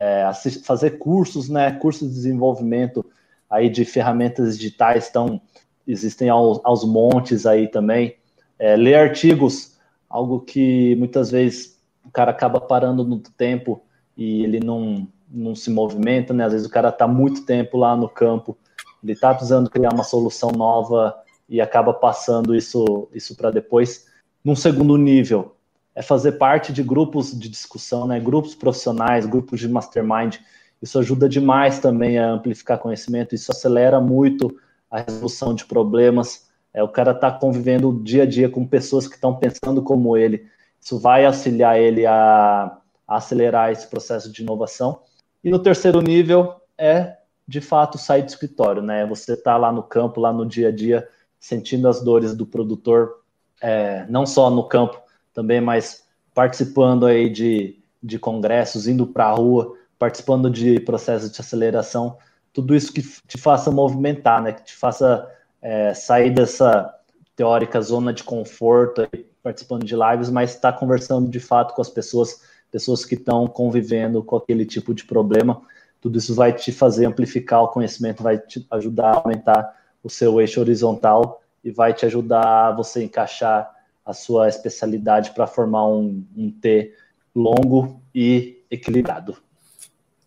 é, 0.00 0.30
fazer 0.64 0.92
cursos, 0.92 1.48
né, 1.48 1.72
cursos 1.72 2.08
de 2.08 2.14
desenvolvimento 2.14 3.04
aí 3.48 3.68
de 3.68 3.84
ferramentas 3.84 4.56
digitais, 4.56 5.04
estão 5.04 5.40
existem 5.86 6.28
aos, 6.30 6.60
aos 6.64 6.84
montes 6.84 7.44
aí 7.44 7.68
também, 7.68 8.16
é, 8.58 8.76
ler 8.76 8.94
artigos, 8.94 9.76
algo 10.08 10.40
que 10.40 10.94
muitas 10.96 11.30
vezes 11.30 11.78
o 12.04 12.10
cara 12.10 12.30
acaba 12.30 12.60
parando 12.60 13.04
no 13.04 13.18
tempo 13.18 13.82
e 14.16 14.44
ele 14.44 14.60
não, 14.60 15.08
não 15.28 15.54
se 15.54 15.70
movimenta, 15.70 16.32
né, 16.32 16.44
às 16.44 16.52
vezes 16.52 16.66
o 16.66 16.70
cara 16.70 16.90
está 16.90 17.06
muito 17.08 17.44
tempo 17.44 17.76
lá 17.76 17.96
no 17.96 18.08
campo, 18.08 18.56
ele 19.02 19.12
está 19.12 19.34
precisando 19.34 19.68
criar 19.68 19.92
uma 19.92 20.04
solução 20.04 20.50
nova 20.50 21.14
e 21.48 21.60
acaba 21.60 21.92
passando 21.92 22.54
isso, 22.54 23.08
isso 23.12 23.36
para 23.36 23.50
depois. 23.50 24.06
Num 24.42 24.56
segundo 24.56 24.96
nível, 24.96 25.54
é 25.94 26.02
fazer 26.02 26.32
parte 26.32 26.72
de 26.72 26.82
grupos 26.82 27.38
de 27.38 27.48
discussão, 27.48 28.06
né? 28.06 28.18
grupos 28.18 28.54
profissionais, 28.54 29.26
grupos 29.26 29.60
de 29.60 29.68
mastermind. 29.68 30.36
Isso 30.82 30.98
ajuda 30.98 31.28
demais 31.28 31.78
também 31.78 32.18
a 32.18 32.30
amplificar 32.30 32.78
conhecimento, 32.78 33.34
isso 33.34 33.52
acelera 33.52 34.00
muito 34.00 34.54
a 34.90 35.00
resolução 35.00 35.54
de 35.54 35.64
problemas. 35.64 36.48
É, 36.74 36.82
o 36.82 36.88
cara 36.88 37.12
está 37.12 37.30
convivendo 37.30 38.02
dia 38.02 38.24
a 38.24 38.26
dia 38.26 38.48
com 38.48 38.66
pessoas 38.66 39.06
que 39.06 39.14
estão 39.14 39.36
pensando 39.36 39.80
como 39.80 40.16
ele. 40.16 40.46
Isso 40.80 40.98
vai 40.98 41.24
auxiliar 41.24 41.78
ele 41.78 42.04
a, 42.04 42.76
a 43.06 43.16
acelerar 43.16 43.70
esse 43.70 43.86
processo 43.86 44.30
de 44.30 44.42
inovação. 44.42 45.00
E 45.42 45.48
no 45.48 45.60
terceiro 45.60 46.02
nível 46.02 46.56
é, 46.76 47.16
de 47.46 47.60
fato, 47.60 47.98
sair 47.98 48.22
do 48.22 48.28
escritório, 48.28 48.82
né? 48.82 49.06
Você 49.06 49.34
está 49.34 49.56
lá 49.56 49.70
no 49.70 49.82
campo, 49.82 50.20
lá 50.20 50.32
no 50.32 50.44
dia 50.44 50.68
a 50.68 50.72
dia, 50.72 51.06
sentindo 51.38 51.88
as 51.88 52.02
dores 52.02 52.34
do 52.34 52.46
produtor, 52.46 53.20
é, 53.60 54.06
não 54.08 54.26
só 54.26 54.50
no 54.50 54.64
campo, 54.64 55.00
também, 55.32 55.60
mas 55.60 56.04
participando 56.34 57.06
aí 57.06 57.28
de, 57.28 57.78
de 58.02 58.18
congressos, 58.18 58.88
indo 58.88 59.06
para 59.06 59.26
a 59.26 59.32
rua, 59.32 59.76
participando 59.98 60.50
de 60.50 60.80
processos 60.80 61.30
de 61.30 61.40
aceleração, 61.40 62.16
tudo 62.52 62.74
isso 62.74 62.92
que 62.92 63.02
te 63.02 63.36
faça 63.36 63.70
movimentar, 63.70 64.42
né? 64.42 64.52
Que 64.52 64.64
te 64.64 64.74
faça 64.74 65.30
é, 65.64 65.94
sair 65.94 66.30
dessa 66.30 66.94
teórica 67.34 67.80
zona 67.80 68.12
de 68.12 68.22
conforto, 68.22 69.08
participando 69.42 69.84
de 69.84 69.96
lives, 69.96 70.28
mas 70.28 70.50
estar 70.50 70.72
tá 70.72 70.78
conversando 70.78 71.30
de 71.30 71.40
fato 71.40 71.74
com 71.74 71.80
as 71.80 71.88
pessoas, 71.88 72.42
pessoas 72.70 73.02
que 73.02 73.14
estão 73.14 73.46
convivendo 73.46 74.22
com 74.22 74.36
aquele 74.36 74.66
tipo 74.66 74.92
de 74.92 75.06
problema. 75.06 75.62
Tudo 76.02 76.18
isso 76.18 76.34
vai 76.34 76.52
te 76.52 76.70
fazer 76.70 77.06
amplificar 77.06 77.62
o 77.62 77.68
conhecimento, 77.68 78.22
vai 78.22 78.38
te 78.38 78.64
ajudar 78.70 79.10
a 79.10 79.16
aumentar 79.16 79.80
o 80.02 80.10
seu 80.10 80.38
eixo 80.38 80.60
horizontal 80.60 81.42
e 81.64 81.70
vai 81.70 81.94
te 81.94 82.04
ajudar 82.04 82.68
a 82.68 82.72
você 82.72 83.02
encaixar 83.02 83.74
a 84.04 84.12
sua 84.12 84.50
especialidade 84.50 85.30
para 85.30 85.46
formar 85.46 85.86
um, 85.88 86.22
um 86.36 86.50
T 86.50 86.94
longo 87.34 88.02
e 88.14 88.62
equilibrado. 88.70 89.38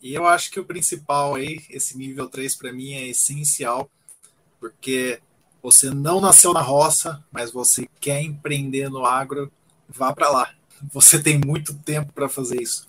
E 0.01 0.15
eu 0.15 0.25
acho 0.25 0.49
que 0.49 0.59
o 0.59 0.65
principal 0.65 1.35
aí, 1.35 1.59
esse 1.69 1.95
nível 1.95 2.27
3 2.27 2.55
para 2.55 2.73
mim 2.73 2.93
é 2.93 3.07
essencial, 3.07 3.87
porque 4.59 5.19
você 5.67 5.89
não 5.89 6.21
nasceu 6.21 6.53
na 6.53 6.61
roça, 6.61 7.21
mas 7.29 7.51
você 7.51 7.89
quer 7.99 8.21
empreender 8.21 8.89
no 8.89 9.05
agro, 9.05 9.51
vá 9.89 10.13
para 10.13 10.29
lá. 10.29 10.53
Você 10.93 11.21
tem 11.21 11.37
muito 11.37 11.73
tempo 11.73 12.13
para 12.13 12.29
fazer 12.29 12.61
isso. 12.61 12.87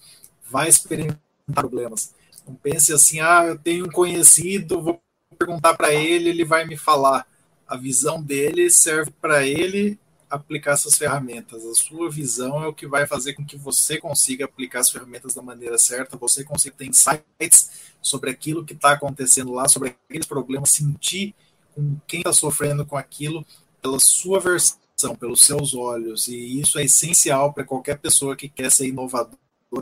Vai 0.49 0.69
experimentar 0.69 1.19
problemas. 1.53 2.15
Não 2.47 2.55
pense 2.55 2.93
assim, 2.93 3.19
ah, 3.19 3.45
eu 3.45 3.59
tenho 3.59 3.87
um 3.87 3.91
conhecido, 3.91 4.81
vou 4.81 5.03
perguntar 5.37 5.75
para 5.75 5.93
ele, 5.93 6.29
ele 6.29 6.45
vai 6.45 6.67
me 6.67 6.77
falar. 6.77 7.27
A 7.67 7.77
visão 7.77 8.23
dele 8.23 8.71
serve 8.71 9.11
para 9.21 9.45
ele 9.45 9.99
aplicar 10.31 10.75
essas 10.75 10.97
ferramentas. 10.97 11.67
A 11.67 11.75
sua 11.75 12.09
visão 12.09 12.63
é 12.63 12.69
o 12.69 12.73
que 12.73 12.87
vai 12.87 13.09
fazer 13.09 13.33
com 13.33 13.45
que 13.45 13.57
você 13.57 13.99
consiga 13.99 14.45
aplicar 14.45 14.79
as 14.79 14.91
ferramentas 14.91 15.35
da 15.35 15.43
maneira 15.43 15.79
certa, 15.79 16.17
você 16.17 16.45
consiga 16.45 16.77
ter 16.77 16.87
insights 16.87 17.71
sobre 18.01 18.31
aquilo 18.31 18.65
que 18.65 18.75
está 18.75 18.93
acontecendo 18.93 19.53
lá, 19.53 19.67
sobre 19.67 19.97
aqueles 20.09 20.29
problemas, 20.29 20.71
sentir 20.71 21.35
com 21.79 21.97
quem 22.09 22.21
está 22.21 22.33
sofrendo 22.33 22.85
com 22.85 22.97
aquilo 22.97 23.47
pela 23.81 24.01
sua 24.01 24.41
versão, 24.41 25.15
pelos 25.19 25.43
seus 25.43 25.75
olhos. 25.75 26.27
E 26.27 26.61
isso 26.61 26.77
é 26.77 26.85
essencial 26.85 27.53
para 27.53 27.65
qualquer 27.65 27.99
pessoa 27.99 28.35
que 28.35 28.49
quer 28.49 28.71
ser 28.73 28.89
inovadora, 28.89 29.39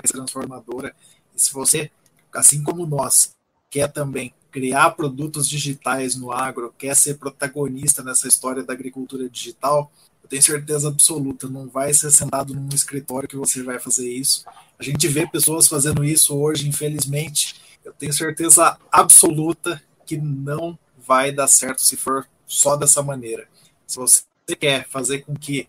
transformadora. 0.06 0.94
E 1.34 1.40
se 1.40 1.52
você, 1.54 1.90
assim 2.34 2.62
como 2.62 2.86
nós, 2.86 3.34
quer 3.70 3.90
também 3.90 4.34
criar 4.50 4.90
produtos 4.90 5.48
digitais 5.48 6.16
no 6.16 6.30
agro, 6.30 6.74
quer 6.78 6.94
ser 6.94 7.14
protagonista 7.14 8.02
nessa 8.02 8.28
história 8.28 8.62
da 8.62 8.74
agricultura 8.74 9.28
digital, 9.28 9.90
eu 10.22 10.28
tenho 10.28 10.42
certeza 10.42 10.88
absoluta, 10.88 11.48
não 11.48 11.68
vai 11.68 11.94
ser 11.94 12.10
sentado 12.10 12.54
num 12.54 12.68
escritório 12.74 13.28
que 13.28 13.36
você 13.36 13.62
vai 13.62 13.78
fazer 13.78 14.10
isso. 14.10 14.44
A 14.78 14.82
gente 14.82 15.08
vê 15.08 15.26
pessoas 15.26 15.66
fazendo 15.66 16.04
isso 16.04 16.36
hoje, 16.36 16.68
infelizmente. 16.68 17.54
Eu 17.84 17.92
tenho 17.92 18.12
certeza 18.12 18.78
absoluta 18.90 19.82
que 20.04 20.16
não 20.16 20.78
vai 21.06 21.32
dar 21.32 21.46
certo 21.46 21.82
se 21.82 21.96
for 21.96 22.26
só 22.46 22.76
dessa 22.76 23.02
maneira. 23.02 23.48
Se 23.86 23.96
você 23.96 24.24
quer 24.58 24.88
fazer 24.88 25.20
com 25.20 25.34
que 25.34 25.68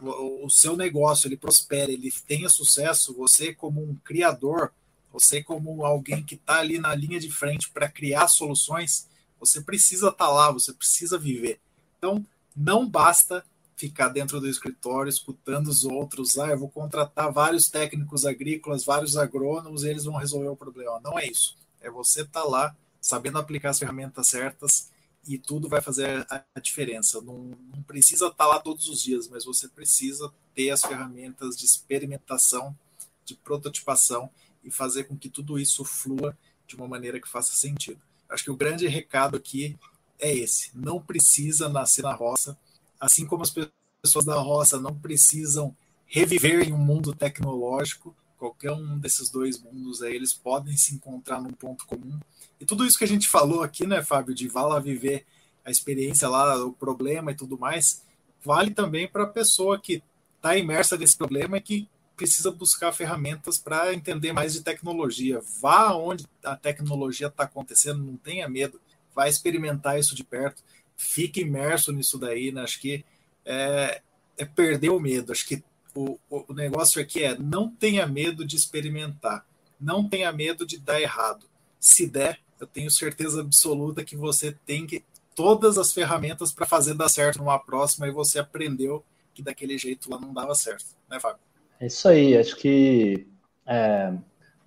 o 0.00 0.48
seu 0.48 0.76
negócio 0.76 1.26
ele 1.26 1.36
prospere, 1.36 1.92
ele 1.92 2.12
tenha 2.26 2.48
sucesso, 2.48 3.14
você 3.14 3.52
como 3.52 3.82
um 3.82 3.96
criador, 4.04 4.72
você 5.12 5.42
como 5.42 5.84
alguém 5.84 6.22
que 6.22 6.36
está 6.36 6.58
ali 6.58 6.78
na 6.78 6.94
linha 6.94 7.18
de 7.18 7.30
frente 7.30 7.70
para 7.70 7.88
criar 7.88 8.28
soluções, 8.28 9.08
você 9.40 9.60
precisa 9.60 10.08
estar 10.08 10.26
tá 10.26 10.30
lá, 10.30 10.52
você 10.52 10.72
precisa 10.72 11.18
viver. 11.18 11.60
Então, 11.98 12.24
não 12.56 12.88
basta 12.88 13.44
ficar 13.76 14.08
dentro 14.08 14.40
do 14.40 14.48
escritório 14.48 15.08
escutando 15.08 15.68
os 15.68 15.84
outros. 15.84 16.38
Ah, 16.38 16.48
eu 16.48 16.58
vou 16.58 16.68
contratar 16.68 17.32
vários 17.32 17.68
técnicos 17.68 18.24
agrícolas, 18.24 18.84
vários 18.84 19.16
agrônomos 19.16 19.84
e 19.84 19.88
eles 19.88 20.04
vão 20.04 20.16
resolver 20.16 20.48
o 20.48 20.56
problema. 20.56 21.00
Não 21.02 21.18
é 21.18 21.26
isso. 21.26 21.56
É 21.80 21.90
você 21.90 22.22
estar 22.22 22.42
tá 22.42 22.46
lá 22.46 22.76
sabendo 23.00 23.38
aplicar 23.38 23.70
as 23.70 23.78
ferramentas 23.78 24.26
certas 24.28 24.90
e 25.26 25.38
tudo 25.38 25.68
vai 25.68 25.80
fazer 25.80 26.26
a 26.30 26.60
diferença. 26.60 27.20
Não, 27.20 27.56
não 27.74 27.82
precisa 27.82 28.26
estar 28.26 28.44
tá 28.44 28.46
lá 28.46 28.58
todos 28.58 28.88
os 28.88 29.02
dias, 29.02 29.28
mas 29.28 29.44
você 29.44 29.68
precisa 29.68 30.32
ter 30.54 30.70
as 30.70 30.82
ferramentas 30.82 31.56
de 31.56 31.66
experimentação, 31.66 32.76
de 33.24 33.34
prototipação 33.34 34.30
e 34.64 34.70
fazer 34.70 35.04
com 35.04 35.16
que 35.16 35.28
tudo 35.28 35.58
isso 35.58 35.84
flua 35.84 36.36
de 36.66 36.76
uma 36.76 36.88
maneira 36.88 37.20
que 37.20 37.28
faça 37.28 37.54
sentido. 37.54 38.00
Acho 38.28 38.44
que 38.44 38.50
o 38.50 38.56
grande 38.56 38.86
recado 38.86 39.36
aqui 39.36 39.78
é 40.18 40.34
esse: 40.34 40.70
não 40.74 41.00
precisa 41.00 41.68
nascer 41.68 42.02
na 42.02 42.14
roça, 42.14 42.58
assim 43.00 43.26
como 43.26 43.42
as 43.42 43.54
pessoas 44.02 44.24
da 44.24 44.38
roça 44.38 44.78
não 44.78 44.94
precisam 44.94 45.74
reviver 46.06 46.66
em 46.66 46.72
um 46.72 46.78
mundo 46.78 47.14
tecnológico. 47.14 48.14
Qualquer 48.38 48.70
um 48.72 48.98
desses 48.98 49.30
dois 49.30 49.60
mundos 49.60 50.00
aí, 50.00 50.14
eles 50.14 50.32
podem 50.32 50.76
se 50.76 50.94
encontrar 50.94 51.40
num 51.40 51.50
ponto 51.50 51.86
comum. 51.86 52.18
E 52.60 52.64
tudo 52.64 52.84
isso 52.84 52.98
que 52.98 53.04
a 53.04 53.08
gente 53.08 53.28
falou 53.28 53.62
aqui, 53.62 53.86
né, 53.86 54.02
Fábio, 54.02 54.34
de 54.34 54.48
vá 54.48 54.62
lá 54.62 54.78
viver 54.80 55.24
a 55.64 55.70
experiência 55.70 56.28
lá, 56.28 56.64
o 56.64 56.72
problema 56.72 57.30
e 57.30 57.34
tudo 57.34 57.58
mais, 57.58 58.02
vale 58.42 58.70
também 58.70 59.06
para 59.06 59.24
a 59.24 59.28
pessoa 59.28 59.78
que 59.78 60.02
está 60.36 60.56
imersa 60.56 60.96
nesse 60.96 61.16
problema 61.16 61.58
e 61.58 61.60
que 61.60 61.88
precisa 62.16 62.50
buscar 62.50 62.92
ferramentas 62.92 63.58
para 63.58 63.94
entender 63.94 64.32
mais 64.32 64.52
de 64.52 64.62
tecnologia. 64.62 65.40
Vá 65.60 65.92
onde 65.94 66.26
a 66.42 66.56
tecnologia 66.56 67.28
está 67.28 67.44
acontecendo, 67.44 68.02
não 68.02 68.16
tenha 68.16 68.48
medo, 68.48 68.80
vá 69.14 69.28
experimentar 69.28 69.98
isso 69.98 70.16
de 70.16 70.24
perto, 70.24 70.62
fique 70.96 71.42
imerso 71.42 71.92
nisso 71.92 72.18
daí. 72.18 72.50
Né? 72.50 72.62
Acho 72.62 72.80
que 72.80 73.04
é, 73.44 74.02
é, 74.36 74.44
perder 74.44 74.90
o 74.90 74.98
medo. 74.98 75.30
Acho 75.30 75.46
que 75.46 75.62
o, 75.94 76.18
o 76.28 76.52
negócio 76.52 77.00
aqui 77.00 77.22
é 77.22 77.38
não 77.38 77.70
tenha 77.70 78.06
medo 78.06 78.44
de 78.44 78.56
experimentar, 78.56 79.46
não 79.80 80.08
tenha 80.08 80.32
medo 80.32 80.66
de 80.66 80.78
dar 80.78 81.00
errado. 81.00 81.46
Se 81.78 82.06
der, 82.06 82.40
eu 82.60 82.66
tenho 82.66 82.90
certeza 82.90 83.40
absoluta 83.40 84.04
que 84.04 84.16
você 84.16 84.56
tem 84.66 84.86
que 84.86 85.04
todas 85.34 85.78
as 85.78 85.92
ferramentas 85.92 86.52
para 86.52 86.66
fazer 86.66 86.94
dar 86.94 87.08
certo 87.08 87.38
numa 87.38 87.58
próxima 87.58 88.08
e 88.08 88.10
você 88.10 88.38
aprendeu 88.38 89.04
que 89.32 89.42
daquele 89.42 89.78
jeito 89.78 90.10
lá 90.10 90.18
não 90.18 90.32
dava 90.34 90.54
certo, 90.54 90.84
né, 91.08 91.20
Fábio? 91.20 91.38
É 91.80 91.86
isso 91.86 92.08
aí, 92.08 92.36
acho 92.36 92.56
que 92.56 93.26
é, 93.64 94.12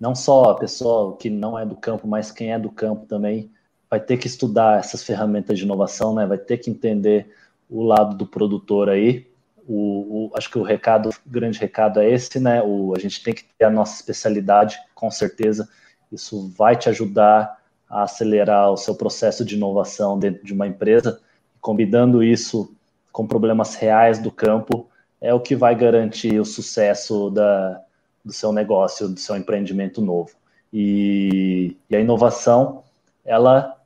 não 0.00 0.14
só 0.14 0.44
a 0.44 0.58
pessoa 0.58 1.16
que 1.16 1.28
não 1.28 1.58
é 1.58 1.66
do 1.66 1.76
campo, 1.76 2.08
mas 2.08 2.32
quem 2.32 2.52
é 2.52 2.58
do 2.58 2.70
campo 2.70 3.04
também 3.06 3.50
vai 3.90 4.00
ter 4.00 4.16
que 4.16 4.26
estudar 4.26 4.78
essas 4.78 5.04
ferramentas 5.04 5.58
de 5.58 5.64
inovação, 5.64 6.14
né? 6.14 6.24
Vai 6.24 6.38
ter 6.38 6.56
que 6.56 6.70
entender 6.70 7.30
o 7.68 7.84
lado 7.84 8.16
do 8.16 8.26
produtor 8.26 8.88
aí. 8.88 9.30
O, 9.68 10.30
o, 10.30 10.30
acho 10.34 10.50
que 10.50 10.58
o 10.58 10.62
recado, 10.62 11.10
o 11.10 11.30
grande 11.30 11.58
recado 11.58 12.00
é 12.00 12.10
esse, 12.10 12.40
né? 12.40 12.62
O, 12.62 12.94
a 12.96 12.98
gente 12.98 13.22
tem 13.22 13.34
que 13.34 13.44
ter 13.44 13.66
a 13.66 13.70
nossa 13.70 13.94
especialidade, 13.94 14.78
com 14.94 15.10
certeza. 15.10 15.68
Isso 16.10 16.48
vai 16.56 16.74
te 16.74 16.88
ajudar 16.88 17.61
a 17.92 18.04
acelerar 18.04 18.72
o 18.72 18.76
seu 18.78 18.94
processo 18.94 19.44
de 19.44 19.54
inovação 19.54 20.18
dentro 20.18 20.42
de 20.42 20.54
uma 20.54 20.66
empresa. 20.66 21.20
Combinando 21.60 22.24
isso 22.24 22.74
com 23.12 23.26
problemas 23.26 23.74
reais 23.74 24.18
do 24.18 24.30
campo, 24.30 24.88
é 25.20 25.34
o 25.34 25.38
que 25.38 25.54
vai 25.54 25.74
garantir 25.74 26.40
o 26.40 26.44
sucesso 26.44 27.28
da, 27.28 27.82
do 28.24 28.32
seu 28.32 28.50
negócio, 28.50 29.10
do 29.10 29.20
seu 29.20 29.36
empreendimento 29.36 30.00
novo. 30.00 30.30
E, 30.72 31.76
e, 31.90 31.94
a 31.94 32.00
inovação, 32.00 32.82
ela 33.26 33.76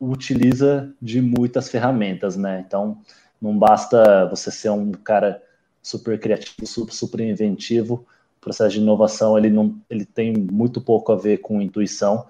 utiliza 0.00 0.94
de 1.02 1.20
muitas 1.20 1.68
ferramentas, 1.68 2.36
né? 2.36 2.64
Então, 2.64 2.98
não 3.40 3.58
basta 3.58 4.26
você 4.26 4.52
ser 4.52 4.70
um 4.70 4.92
cara 4.92 5.42
super 5.82 6.18
criativo, 6.20 6.64
super, 6.64 7.20
inventivo. 7.20 8.06
O 8.38 8.40
processo 8.40 8.76
de 8.76 8.80
inovação, 8.80 9.36
ele, 9.36 9.50
não, 9.50 9.76
ele 9.90 10.04
tem 10.04 10.32
muito 10.32 10.80
pouco 10.80 11.10
a 11.10 11.16
ver 11.16 11.38
com 11.38 11.60
intuição, 11.60 12.24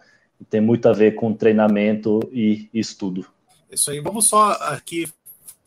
tem 0.50 0.60
muito 0.60 0.88
a 0.88 0.92
ver 0.92 1.14
com 1.14 1.32
treinamento 1.34 2.20
e, 2.32 2.68
estudo. 2.72 3.26
Isso 3.70 3.90
aí. 3.90 4.00
Vamos 4.00 4.28
só 4.28 4.52
aqui, 4.52 5.08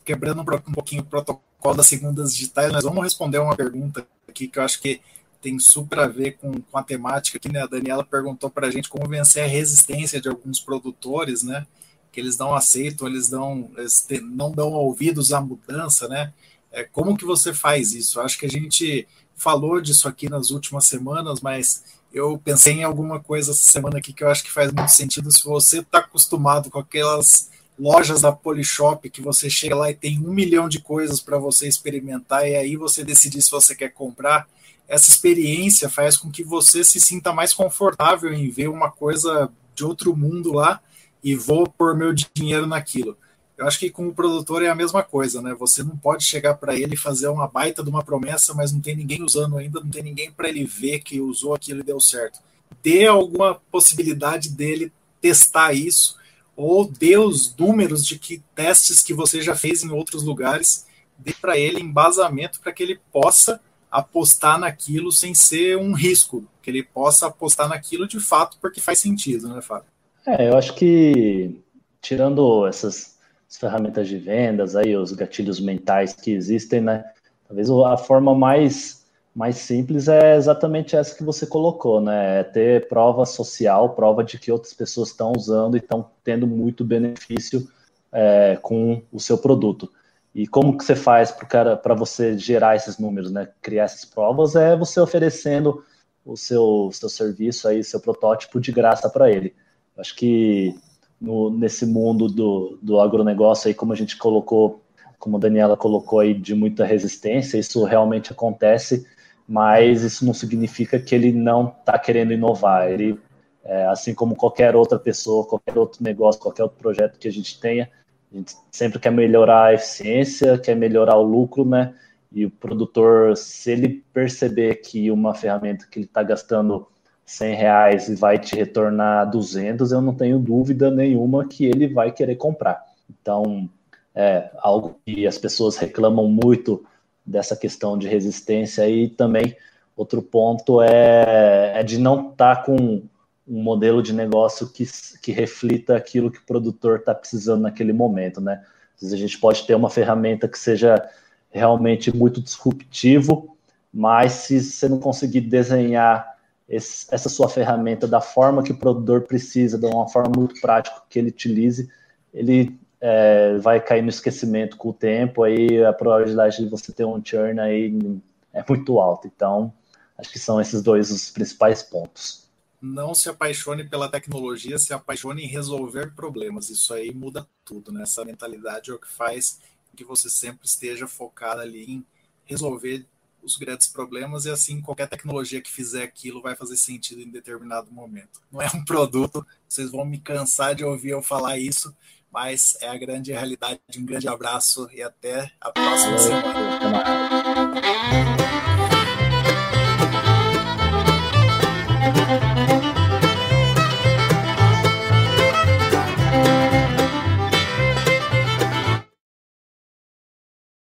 quebrando 0.04 0.40
um 0.40 0.72
pouquinho 0.72 1.02
o 1.02 1.06
protocolo 1.06 1.76
das 1.76 1.86
segundas 1.86 2.34
digitais, 2.34 2.72
nós 2.72 2.84
vamos 2.84 3.02
responder 3.02 3.38
uma 3.38 3.56
pergunta 3.56 4.06
aqui 4.28 4.48
que 4.48 4.58
eu 4.58 4.62
acho 4.62 4.80
que 4.80 5.00
tem 5.40 5.58
super 5.58 6.00
a 6.00 6.06
ver 6.06 6.32
com, 6.38 6.60
com 6.60 6.78
a 6.78 6.82
temática 6.82 7.38
aqui, 7.38 7.50
né? 7.50 7.62
A 7.62 7.66
Daniela 7.66 8.04
perguntou 8.04 8.50
para 8.50 8.66
a 8.66 8.70
gente 8.70 8.88
como 8.88 9.08
vencer 9.08 9.44
a 9.44 9.46
resistência 9.46 10.20
de 10.20 10.28
alguns 10.28 10.60
produtores, 10.60 11.42
né? 11.42 11.66
Que 12.10 12.20
eles 12.20 12.36
não 12.36 12.54
aceitam, 12.54 13.06
eles, 13.06 13.30
não, 13.30 13.70
eles 13.76 14.06
não 14.22 14.50
dão 14.50 14.72
ouvidos 14.72 15.32
à 15.32 15.40
mudança, 15.40 16.08
né? 16.08 16.32
É, 16.72 16.84
como 16.84 17.16
que 17.16 17.24
você 17.24 17.54
faz 17.54 17.92
isso? 17.92 18.20
Acho 18.20 18.38
que 18.38 18.46
a 18.46 18.50
gente 18.50 19.06
falou 19.36 19.80
disso 19.80 20.08
aqui 20.08 20.28
nas 20.28 20.50
últimas 20.50 20.86
semanas, 20.86 21.40
mas 21.40 21.84
eu 22.16 22.40
pensei 22.42 22.72
em 22.72 22.82
alguma 22.82 23.20
coisa 23.20 23.50
essa 23.50 23.70
semana 23.70 23.98
aqui 23.98 24.10
que 24.10 24.24
eu 24.24 24.30
acho 24.30 24.42
que 24.42 24.50
faz 24.50 24.72
muito 24.72 24.88
sentido. 24.88 25.30
Se 25.30 25.44
você 25.44 25.80
está 25.80 25.98
acostumado 25.98 26.70
com 26.70 26.78
aquelas 26.78 27.50
lojas 27.78 28.22
da 28.22 28.32
Polishop 28.32 29.10
que 29.10 29.20
você 29.20 29.50
chega 29.50 29.76
lá 29.76 29.90
e 29.90 29.94
tem 29.94 30.18
um 30.18 30.32
milhão 30.32 30.66
de 30.66 30.80
coisas 30.80 31.20
para 31.20 31.36
você 31.36 31.68
experimentar 31.68 32.48
e 32.48 32.56
aí 32.56 32.74
você 32.74 33.04
decidir 33.04 33.42
se 33.42 33.50
você 33.50 33.76
quer 33.76 33.90
comprar. 33.90 34.48
Essa 34.88 35.10
experiência 35.10 35.90
faz 35.90 36.16
com 36.16 36.30
que 36.30 36.42
você 36.42 36.82
se 36.82 36.98
sinta 36.98 37.34
mais 37.34 37.52
confortável 37.52 38.32
em 38.32 38.48
ver 38.48 38.68
uma 38.68 38.90
coisa 38.90 39.50
de 39.74 39.84
outro 39.84 40.16
mundo 40.16 40.54
lá 40.54 40.80
e 41.22 41.36
vou 41.36 41.68
pôr 41.68 41.94
meu 41.94 42.14
dinheiro 42.14 42.66
naquilo. 42.66 43.14
Eu 43.56 43.66
acho 43.66 43.78
que 43.78 43.88
com 43.88 44.06
o 44.06 44.14
produtor 44.14 44.62
é 44.62 44.68
a 44.68 44.74
mesma 44.74 45.02
coisa, 45.02 45.40
né? 45.40 45.54
Você 45.58 45.82
não 45.82 45.96
pode 45.96 46.24
chegar 46.24 46.54
para 46.54 46.74
ele 46.74 46.94
e 46.94 46.98
fazer 46.98 47.28
uma 47.28 47.48
baita 47.48 47.82
de 47.82 47.88
uma 47.88 48.04
promessa, 48.04 48.52
mas 48.52 48.70
não 48.70 48.80
tem 48.80 48.94
ninguém 48.94 49.22
usando 49.22 49.56
ainda, 49.56 49.80
não 49.80 49.88
tem 49.88 50.02
ninguém 50.02 50.30
para 50.30 50.48
ele 50.48 50.64
ver 50.64 51.00
que 51.00 51.20
usou 51.20 51.54
aquilo 51.54 51.80
e 51.80 51.84
deu 51.84 51.98
certo. 51.98 52.40
Dê 52.82 53.06
alguma 53.06 53.54
possibilidade 53.70 54.50
dele 54.50 54.92
testar 55.20 55.72
isso 55.72 56.16
ou 56.54 56.86
dê 56.86 57.16
os 57.16 57.54
números 57.56 58.04
de 58.04 58.18
que 58.18 58.42
testes 58.54 59.02
que 59.02 59.14
você 59.14 59.42
já 59.42 59.54
fez 59.54 59.82
em 59.82 59.90
outros 59.90 60.22
lugares, 60.22 60.86
dê 61.18 61.34
para 61.34 61.58
ele 61.58 61.80
embasamento 61.80 62.60
para 62.60 62.72
que 62.72 62.82
ele 62.82 62.98
possa 63.12 63.60
apostar 63.90 64.58
naquilo 64.58 65.12
sem 65.12 65.34
ser 65.34 65.76
um 65.78 65.92
risco, 65.92 66.44
que 66.62 66.70
ele 66.70 66.82
possa 66.82 67.26
apostar 67.26 67.68
naquilo 67.68 68.06
de 68.08 68.20
fato 68.20 68.58
porque 68.60 68.80
faz 68.80 68.98
sentido, 68.98 69.48
né, 69.48 69.62
Fábio? 69.62 69.88
É, 70.26 70.48
eu 70.48 70.56
acho 70.56 70.74
que 70.74 71.62
tirando 72.00 72.66
essas 72.66 73.15
ferramentas 73.50 74.08
de 74.08 74.18
vendas 74.18 74.74
aí, 74.74 74.96
os 74.96 75.12
gatilhos 75.12 75.60
mentais 75.60 76.14
que 76.14 76.32
existem, 76.32 76.80
né, 76.80 77.04
talvez 77.46 77.70
a 77.70 77.96
forma 77.96 78.34
mais 78.34 79.06
mais 79.36 79.58
simples 79.58 80.08
é 80.08 80.34
exatamente 80.34 80.96
essa 80.96 81.14
que 81.14 81.22
você 81.22 81.46
colocou, 81.46 82.00
né? 82.00 82.40
É 82.40 82.42
ter 82.42 82.88
prova 82.88 83.26
social, 83.26 83.90
prova 83.90 84.24
de 84.24 84.38
que 84.38 84.50
outras 84.50 84.72
pessoas 84.72 85.10
estão 85.10 85.34
usando 85.36 85.76
e 85.76 85.78
estão 85.78 86.10
tendo 86.24 86.46
muito 86.46 86.82
benefício 86.82 87.68
é, 88.10 88.58
com 88.62 89.02
o 89.12 89.20
seu 89.20 89.36
produto. 89.36 89.92
E 90.34 90.46
como 90.46 90.76
que 90.76 90.82
você 90.82 90.96
faz 90.96 91.30
para 91.30 91.94
você 91.94 92.38
gerar 92.38 92.76
esses 92.76 92.98
números, 92.98 93.30
né? 93.30 93.46
Criar 93.60 93.84
essas 93.84 94.06
provas 94.06 94.56
é 94.56 94.74
você 94.74 94.98
oferecendo 95.00 95.84
o 96.24 96.34
seu, 96.34 96.88
seu 96.90 97.10
serviço 97.10 97.68
aí, 97.68 97.84
seu 97.84 98.00
protótipo 98.00 98.58
de 98.58 98.72
graça 98.72 99.10
para 99.10 99.30
ele. 99.30 99.54
Acho 99.98 100.16
que 100.16 100.74
no, 101.20 101.50
nesse 101.50 101.86
mundo 101.86 102.28
do, 102.28 102.78
do 102.82 103.00
agronegócio 103.00 103.68
aí, 103.68 103.74
como 103.74 103.92
a 103.92 103.96
gente 103.96 104.16
colocou, 104.16 104.82
como 105.18 105.36
a 105.36 105.40
Daniela 105.40 105.76
colocou 105.76 106.20
aí, 106.20 106.34
de 106.34 106.54
muita 106.54 106.84
resistência, 106.84 107.58
isso 107.58 107.84
realmente 107.84 108.32
acontece 108.32 109.06
mas 109.48 110.02
isso 110.02 110.26
não 110.26 110.34
significa 110.34 110.98
que 110.98 111.14
ele 111.14 111.32
não 111.32 111.68
está 111.68 111.98
querendo 111.98 112.32
inovar. 112.32 112.90
Ele, 112.90 113.18
é, 113.64 113.86
assim 113.86 114.14
como 114.14 114.34
qualquer 114.34 114.74
outra 114.74 114.98
pessoa, 114.98 115.46
qualquer 115.46 115.78
outro 115.78 116.02
negócio, 116.02 116.40
qualquer 116.40 116.64
outro 116.64 116.78
projeto 116.78 117.18
que 117.18 117.28
a 117.28 117.32
gente 117.32 117.60
tenha, 117.60 117.90
a 118.32 118.36
gente 118.36 118.54
sempre 118.70 118.98
quer 118.98 119.10
melhorar 119.10 119.66
a 119.66 119.74
eficiência, 119.74 120.58
quer 120.58 120.74
melhorar 120.74 121.16
o 121.16 121.22
lucro, 121.22 121.64
né? 121.64 121.94
E 122.32 122.44
o 122.44 122.50
produtor, 122.50 123.36
se 123.36 123.70
ele 123.70 124.04
perceber 124.12 124.76
que 124.76 125.10
uma 125.10 125.32
ferramenta 125.32 125.86
que 125.88 125.98
ele 125.98 126.06
está 126.06 126.22
gastando 126.22 126.88
100 127.26 127.54
reais 127.54 128.08
e 128.08 128.14
vai 128.14 128.38
te 128.38 128.54
retornar 128.54 129.28
200, 129.28 129.90
eu 129.90 130.00
não 130.00 130.14
tenho 130.14 130.38
dúvida 130.38 130.90
nenhuma 130.90 131.46
que 131.46 131.66
ele 131.66 131.88
vai 131.88 132.12
querer 132.12 132.36
comprar. 132.36 132.84
Então, 133.10 133.68
é 134.14 134.50
algo 134.58 134.98
que 135.04 135.26
as 135.26 135.36
pessoas 135.36 135.76
reclamam 135.76 136.28
muito 136.28 136.86
dessa 137.24 137.56
questão 137.56 137.98
de 137.98 138.06
resistência 138.06 138.88
e 138.88 139.08
também 139.08 139.56
outro 139.96 140.22
ponto 140.22 140.80
é, 140.80 141.72
é 141.74 141.82
de 141.82 141.98
não 141.98 142.30
estar 142.30 142.56
tá 142.56 142.62
com 142.62 143.02
um 143.48 143.62
modelo 143.62 144.02
de 144.02 144.12
negócio 144.12 144.68
que, 144.68 144.86
que 145.20 145.32
reflita 145.32 145.96
aquilo 145.96 146.30
que 146.30 146.38
o 146.38 146.46
produtor 146.46 147.00
está 147.00 147.14
precisando 147.14 147.62
naquele 147.62 147.92
momento, 147.92 148.40
né? 148.40 148.64
Vezes 149.00 149.12
a 149.12 149.18
gente 149.18 149.38
pode 149.38 149.66
ter 149.66 149.74
uma 149.74 149.90
ferramenta 149.90 150.48
que 150.48 150.58
seja 150.58 151.06
realmente 151.50 152.14
muito 152.14 152.40
disruptivo, 152.40 153.56
mas 153.92 154.32
se 154.32 154.60
você 154.62 154.88
não 154.88 154.98
conseguir 154.98 155.42
desenhar 155.42 156.35
esse, 156.68 157.06
essa 157.10 157.28
sua 157.28 157.48
ferramenta 157.48 158.06
da 158.06 158.20
forma 158.20 158.62
que 158.62 158.72
o 158.72 158.78
produtor 158.78 159.22
precisa, 159.22 159.78
de 159.78 159.86
uma 159.86 160.08
forma 160.08 160.32
muito 160.36 160.60
prática 160.60 161.02
que 161.08 161.18
ele 161.18 161.28
utilize, 161.28 161.90
ele 162.32 162.78
é, 163.00 163.56
vai 163.58 163.80
cair 163.80 164.02
no 164.02 164.08
esquecimento 164.08 164.76
com 164.76 164.90
o 164.90 164.94
tempo, 164.94 165.42
aí 165.42 165.84
a 165.84 165.92
probabilidade 165.92 166.58
de 166.58 166.68
você 166.68 166.92
ter 166.92 167.04
um 167.04 167.22
churn 167.24 167.60
aí 167.60 168.20
é 168.52 168.64
muito 168.68 168.98
alta. 168.98 169.26
Então, 169.26 169.72
acho 170.18 170.30
que 170.30 170.38
são 170.38 170.60
esses 170.60 170.82
dois 170.82 171.10
os 171.10 171.30
principais 171.30 171.82
pontos. 171.82 172.46
Não 172.80 173.14
se 173.14 173.28
apaixone 173.28 173.84
pela 173.88 174.08
tecnologia, 174.08 174.78
se 174.78 174.92
apaixone 174.92 175.44
em 175.44 175.48
resolver 175.48 176.14
problemas. 176.14 176.68
Isso 176.68 176.92
aí 176.92 177.12
muda 177.12 177.46
tudo, 177.64 177.90
né? 177.90 178.02
Essa 178.02 178.24
mentalidade 178.24 178.90
é 178.90 178.94
o 178.94 178.98
que 178.98 179.08
faz 179.08 179.58
que 179.96 180.04
você 180.04 180.28
sempre 180.28 180.66
esteja 180.66 181.08
focado 181.08 181.62
ali 181.62 181.90
em 181.90 182.06
resolver 182.44 183.04
os 183.46 183.56
grandes 183.56 183.86
problemas 183.86 184.44
e 184.44 184.50
assim 184.50 184.80
qualquer 184.80 185.08
tecnologia 185.08 185.62
que 185.62 185.70
fizer 185.70 186.02
aquilo 186.02 186.42
vai 186.42 186.56
fazer 186.56 186.76
sentido 186.76 187.22
em 187.22 187.30
determinado 187.30 187.90
momento. 187.92 188.40
Não 188.50 188.60
é 188.60 188.66
um 188.74 188.84
produto, 188.84 189.46
vocês 189.68 189.90
vão 189.90 190.04
me 190.04 190.18
cansar 190.18 190.74
de 190.74 190.84
ouvir 190.84 191.10
eu 191.10 191.22
falar 191.22 191.56
isso, 191.56 191.96
mas 192.30 192.76
é 192.82 192.88
a 192.88 192.98
grande 192.98 193.32
realidade. 193.32 193.80
Um 193.96 194.04
grande 194.04 194.28
abraço 194.28 194.88
e 194.92 195.00
até 195.00 195.52
a 195.60 195.70
próxima 195.70 196.18
semana. 196.18 197.36